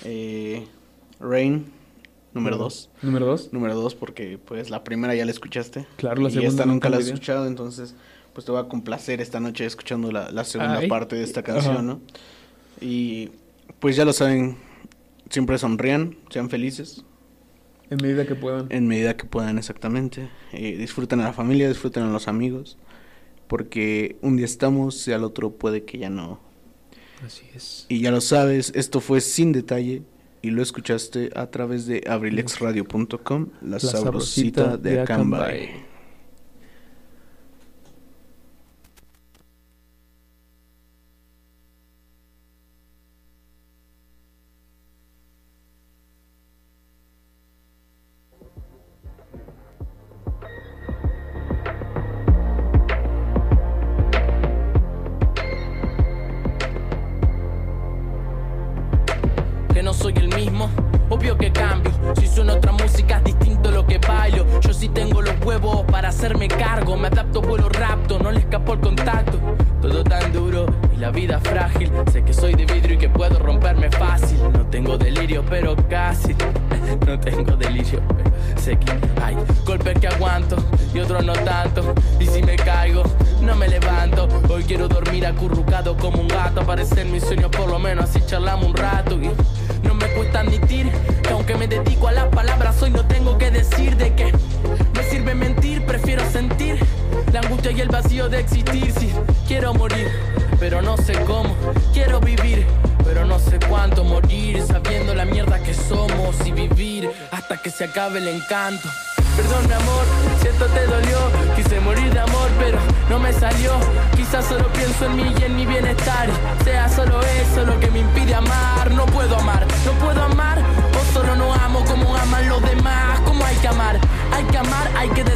[0.05, 0.67] Eh,
[1.21, 1.67] Rain,
[2.35, 6.29] número 2 número dos número dos porque pues la primera ya la escuchaste Claro, la
[6.29, 7.95] y segunda esta nunca la has escuchado entonces
[8.35, 10.89] pues te va a complacer esta noche escuchando la, la segunda Ay.
[10.89, 11.83] parte de esta canción Ajá.
[11.83, 12.01] no
[12.81, 13.31] y
[13.79, 14.57] pues ya lo saben
[15.31, 17.05] siempre sonrían sean felices
[17.89, 22.03] en medida que puedan en medida que puedan exactamente Eh, disfruten a la familia disfruten
[22.03, 22.77] a los amigos
[23.47, 26.41] porque un día estamos y al otro puede que ya no
[27.25, 30.03] así es y ya lo sabes esto fue sin detalle
[30.45, 35.41] y lo escuchaste a través de abrilexradio.com, la, La sabrosita sabrosita de de Acambay.
[35.41, 35.93] Acambay.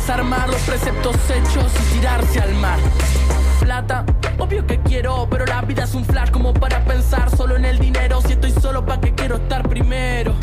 [0.09, 2.79] Desarmar los preceptos hechos y tirarse al mar.
[3.61, 4.07] Plata,
[4.39, 7.79] obvio que quiero, pero la vida es un flash como para pensar solo en el
[7.79, 8.23] dinero.
[8.23, 10.35] Si estoy solo, ¿pa' que quiero estar primero?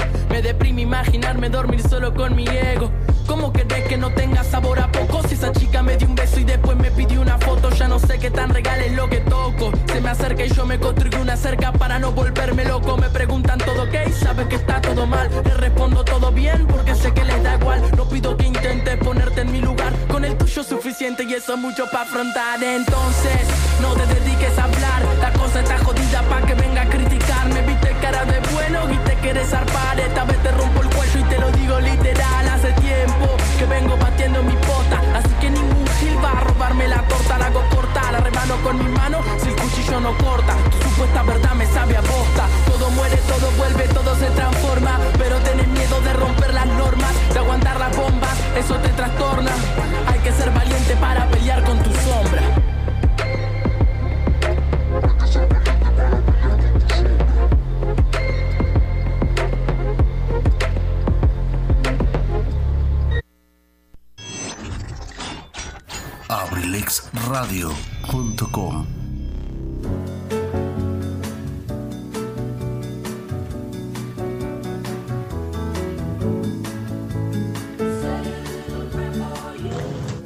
[0.46, 2.92] Me deprime imaginarme dormir solo con mi ego.
[3.26, 5.28] ¿Cómo querés que no tenga sabor a poco?
[5.28, 7.98] Si esa chica me dio un beso y después me pidió una foto, ya no
[7.98, 9.72] sé qué tan regal es lo que toco.
[9.88, 12.96] Se me acerca y yo me construyo una cerca para no volverme loco.
[12.96, 15.32] Me preguntan todo ok, sabes que está todo mal.
[15.46, 17.82] Le respondo todo bien porque sé que les da igual.
[17.98, 19.94] No pido que intentes ponerte en mi lugar.
[20.08, 22.64] Con el tuyo suficiente y eso es mucho para afrontar.
[22.64, 23.42] Entonces,
[23.82, 25.02] no te dediques a hablar.
[25.22, 27.64] La cosa está jodida para que venga a criticarme.
[27.64, 30.00] Viste cara de bueno y quieres zarpar.
[30.00, 32.48] Esta vez te rompo el cuello y te lo digo literal.
[32.48, 35.02] Hace tiempo que vengo batiendo mi pota.
[35.16, 37.38] Así que ningún gil va a robarme la torta.
[37.40, 39.18] La hago corta, la remano con mi mano.
[39.42, 42.46] Si el cuchillo no corta, tu supuesta verdad me sabe a bosta.
[42.68, 45.00] Todo muere, todo vuelve, todo se transforma.
[45.18, 48.38] Pero tenés miedo de romper las normas, de aguantar las bombas.
[48.56, 49.52] Eso te trastorna.
[50.06, 51.26] Hay que ser valiente para
[67.26, 68.86] abrilexradio.com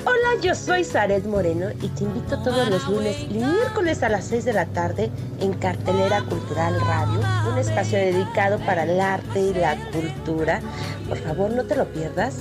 [0.06, 4.26] Hola, yo soy Zaret Moreno y te invito todos los lunes y miércoles a las
[4.26, 9.54] 6 de la tarde en Cartelera Cultural Radio, un espacio dedicado para el arte y
[9.54, 10.60] la cultura.
[11.08, 12.36] Por favor, no te lo pierdas.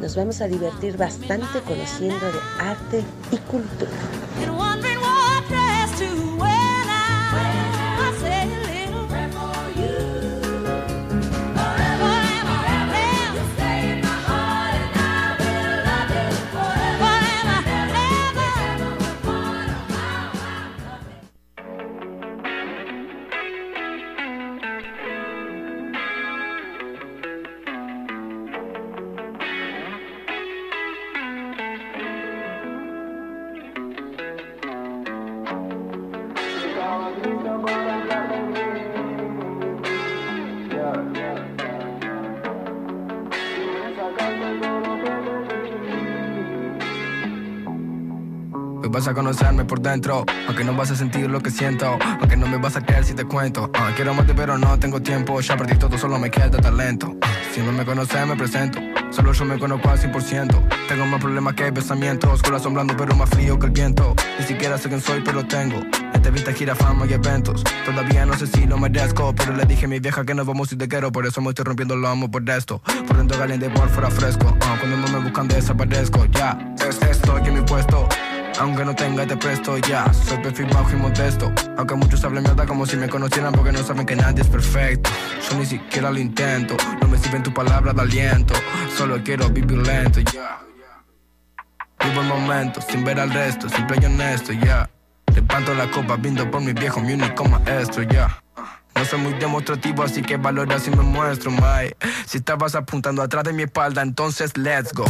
[0.00, 3.90] Nos vamos a divertir bastante conociendo de arte y cultura.
[49.10, 52.58] A conocerme por dentro, aunque no vas a sentir lo que siento, aunque no me
[52.58, 53.70] vas a creer si te cuento.
[53.74, 57.16] Ah, quiero amarte pero no tengo tiempo, ya perdí todo, solo me queda talento.
[57.22, 58.78] Ah, si no me conoces me presento,
[59.10, 60.68] solo yo me conozco al 100%.
[60.88, 64.14] Tengo más problemas que pensamientos, corazón blando pero más frío que el viento.
[64.38, 65.82] Ni siquiera sé quién soy pero tengo.
[66.14, 67.64] Esta vista gira fama y eventos.
[67.84, 70.70] Todavía no sé si lo merezco, pero le dije a mi vieja que nos vamos
[70.72, 72.80] y te quiero, por eso me estoy rompiendo el lomo por esto.
[73.08, 74.56] Por dentro caliente, por fuera fresco.
[74.60, 76.58] Ah, cuando no me buscan desaparezco, ya.
[76.86, 78.08] Es esto aquí en mi puesto.
[78.60, 80.12] Aunque no tenga te presto ya.
[80.12, 81.50] Soy perfil bajo y modesto.
[81.78, 85.08] Aunque muchos hablen mierda como si me conocieran Porque no saben que nadie es perfecto.
[85.48, 86.76] Yo ni siquiera lo intento.
[87.00, 88.52] No me sirven tus palabras de aliento.
[88.96, 90.60] Solo quiero vivir lento ya.
[92.04, 93.66] Vivo el momento sin ver al resto.
[93.70, 94.90] Simple y honesto ya.
[95.34, 98.42] Levanto la copa viendo por mi viejo Mi único maestro ya.
[98.94, 101.96] No soy muy demostrativo, así que valora si me muestro, bye.
[102.26, 105.06] Si estabas apuntando atrás de mi espalda, entonces let's go.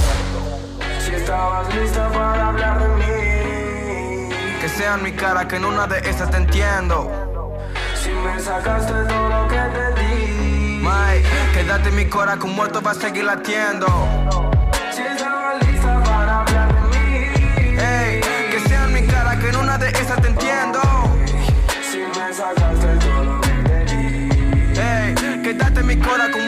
[1.05, 3.20] Si estabas lista para hablar de mí,
[4.81, 7.11] que sea en mi cara, que en una de esas te entiendo.
[7.95, 12.57] Si me sacaste todo lo que te di, Mike, quédate en mi cora, que un
[12.57, 13.87] muerto va a seguir latiendo.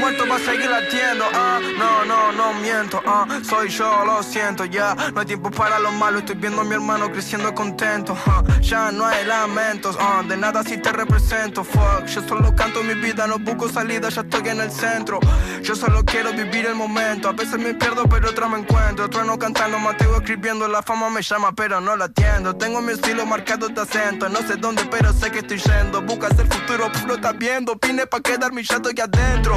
[0.02, 1.24] Muerto va seguir latiendo.
[1.32, 3.00] Ah, no, no, no miento.
[3.06, 4.96] Ah, soy yo, lo siento, ya.
[5.14, 8.16] No hay tiempo para lo malo, estoy viendo a mi hermano creciendo contento.
[8.26, 11.62] Ah, ya no hay lamentos, ah, de nada si te represento.
[11.62, 15.20] Fuck, yo solo canto mi vida, no busco salida, ya estoy en el centro.
[15.62, 17.28] Yo solo quiero vivir el momento.
[17.28, 19.08] A veces me pierdo, pero otra me encuentro.
[19.08, 20.66] Trueno cantando, Mateo escribiendo.
[20.66, 22.56] La fama me llama, pero no la atiendo.
[22.56, 24.28] Tengo mi estilo marcado de acento.
[24.28, 26.02] No sé dónde, pero sé que estoy yendo.
[26.02, 27.78] Buscas el futuro, puro estás viendo.
[27.80, 29.54] Vine pa' quedar mi llanto aquí adentro.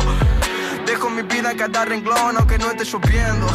[0.86, 3.48] Dejo mi vida en cada renglón, aunque no esté lloviendo.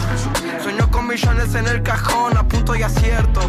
[0.62, 3.40] Sueño con millones en el cajón, a punto y acierto.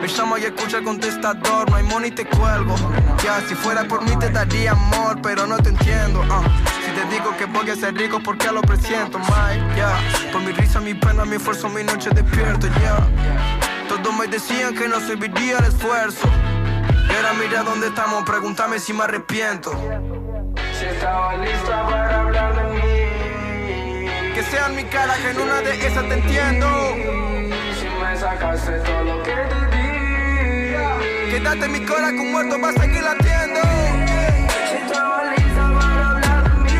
[0.00, 2.76] Me llamo y escucha el contestador, no hay money te cuelgo.
[3.24, 6.24] Ya, si fuera por mí te daría amor, pero no te entiendo.
[6.30, 6.42] ah.
[6.84, 9.76] Si te digo que voy a ser rico, porque lo presiento, Mike.
[9.76, 9.98] Ya,
[10.32, 12.98] por mi risa, mi pena, mi esfuerzo, mi noche despierto, ya.
[13.88, 16.28] Todos me decían que no serviría el esfuerzo.
[17.10, 19.72] Y ahora mira dónde estamos, pregúntame si me arrepiento.
[20.78, 22.97] Si estaba lista para hablar de mí.
[24.38, 26.68] Que sea en mi cara, que en una de esas te entiendo.
[27.76, 31.30] Si me sacaste todo lo que te di.
[31.32, 33.60] Quédate en mi cora, un muerto va a seguir latiendo.
[34.70, 36.70] Si estaba lista para hablar de mí.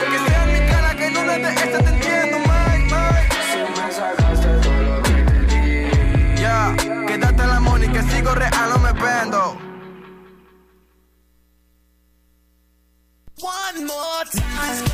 [0.00, 3.36] Que sea en mi cara, que en una de esas te entiendo, Mike, Mike.
[3.50, 6.40] Si me sacaste todo lo que te di.
[6.40, 6.74] Ya,
[7.06, 9.58] quédate en la money, que sigo real, no me vendo.
[13.42, 14.93] One more time,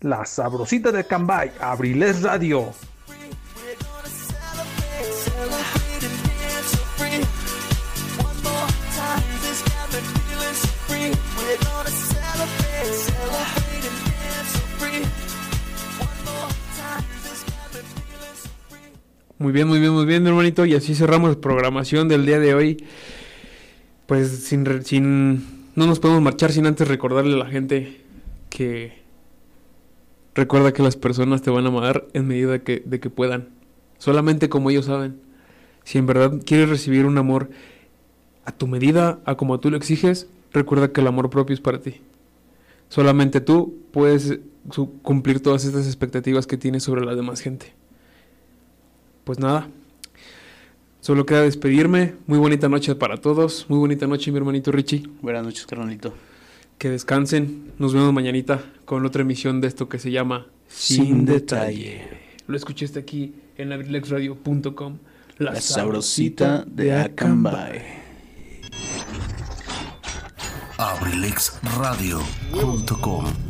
[0.00, 2.72] La Sabrosita de Cambay, Abriles Radio.
[19.40, 20.64] Muy bien, muy bien, muy bien, hermanito.
[20.64, 22.84] Y así cerramos la programación del día de hoy.
[24.06, 25.70] Pues sin, sin...
[25.74, 28.00] No nos podemos marchar sin antes recordarle a la gente
[28.48, 29.07] que...
[30.38, 33.48] Recuerda que las personas te van a amar en medida de que, puedan.
[33.98, 35.20] Solamente como ellos saben.
[35.82, 37.50] Si en verdad quieres recibir un amor
[38.44, 41.80] a tu medida, a como tú lo exiges, recuerda que el amor propio es para
[41.80, 42.02] ti.
[42.88, 44.38] Solamente tú puedes
[45.02, 47.74] cumplir todas estas expectativas que tienes sobre la demás gente.
[49.24, 49.66] Pues nada,
[51.00, 52.14] solo queda despedirme.
[52.28, 53.66] Muy bonita noche para todos.
[53.68, 55.02] Muy bonita noche, mi hermanito Richie.
[55.20, 56.14] Buenas noches, carnalito.
[56.78, 57.72] Que descansen.
[57.78, 62.02] Nos vemos mañanita con otra emisión de esto que se llama Sin Detalle.
[62.46, 64.98] Lo escuchaste aquí en abrilexradio.com.
[65.38, 67.82] La sabrosita de Acambay.
[70.78, 73.47] abrilexradio.com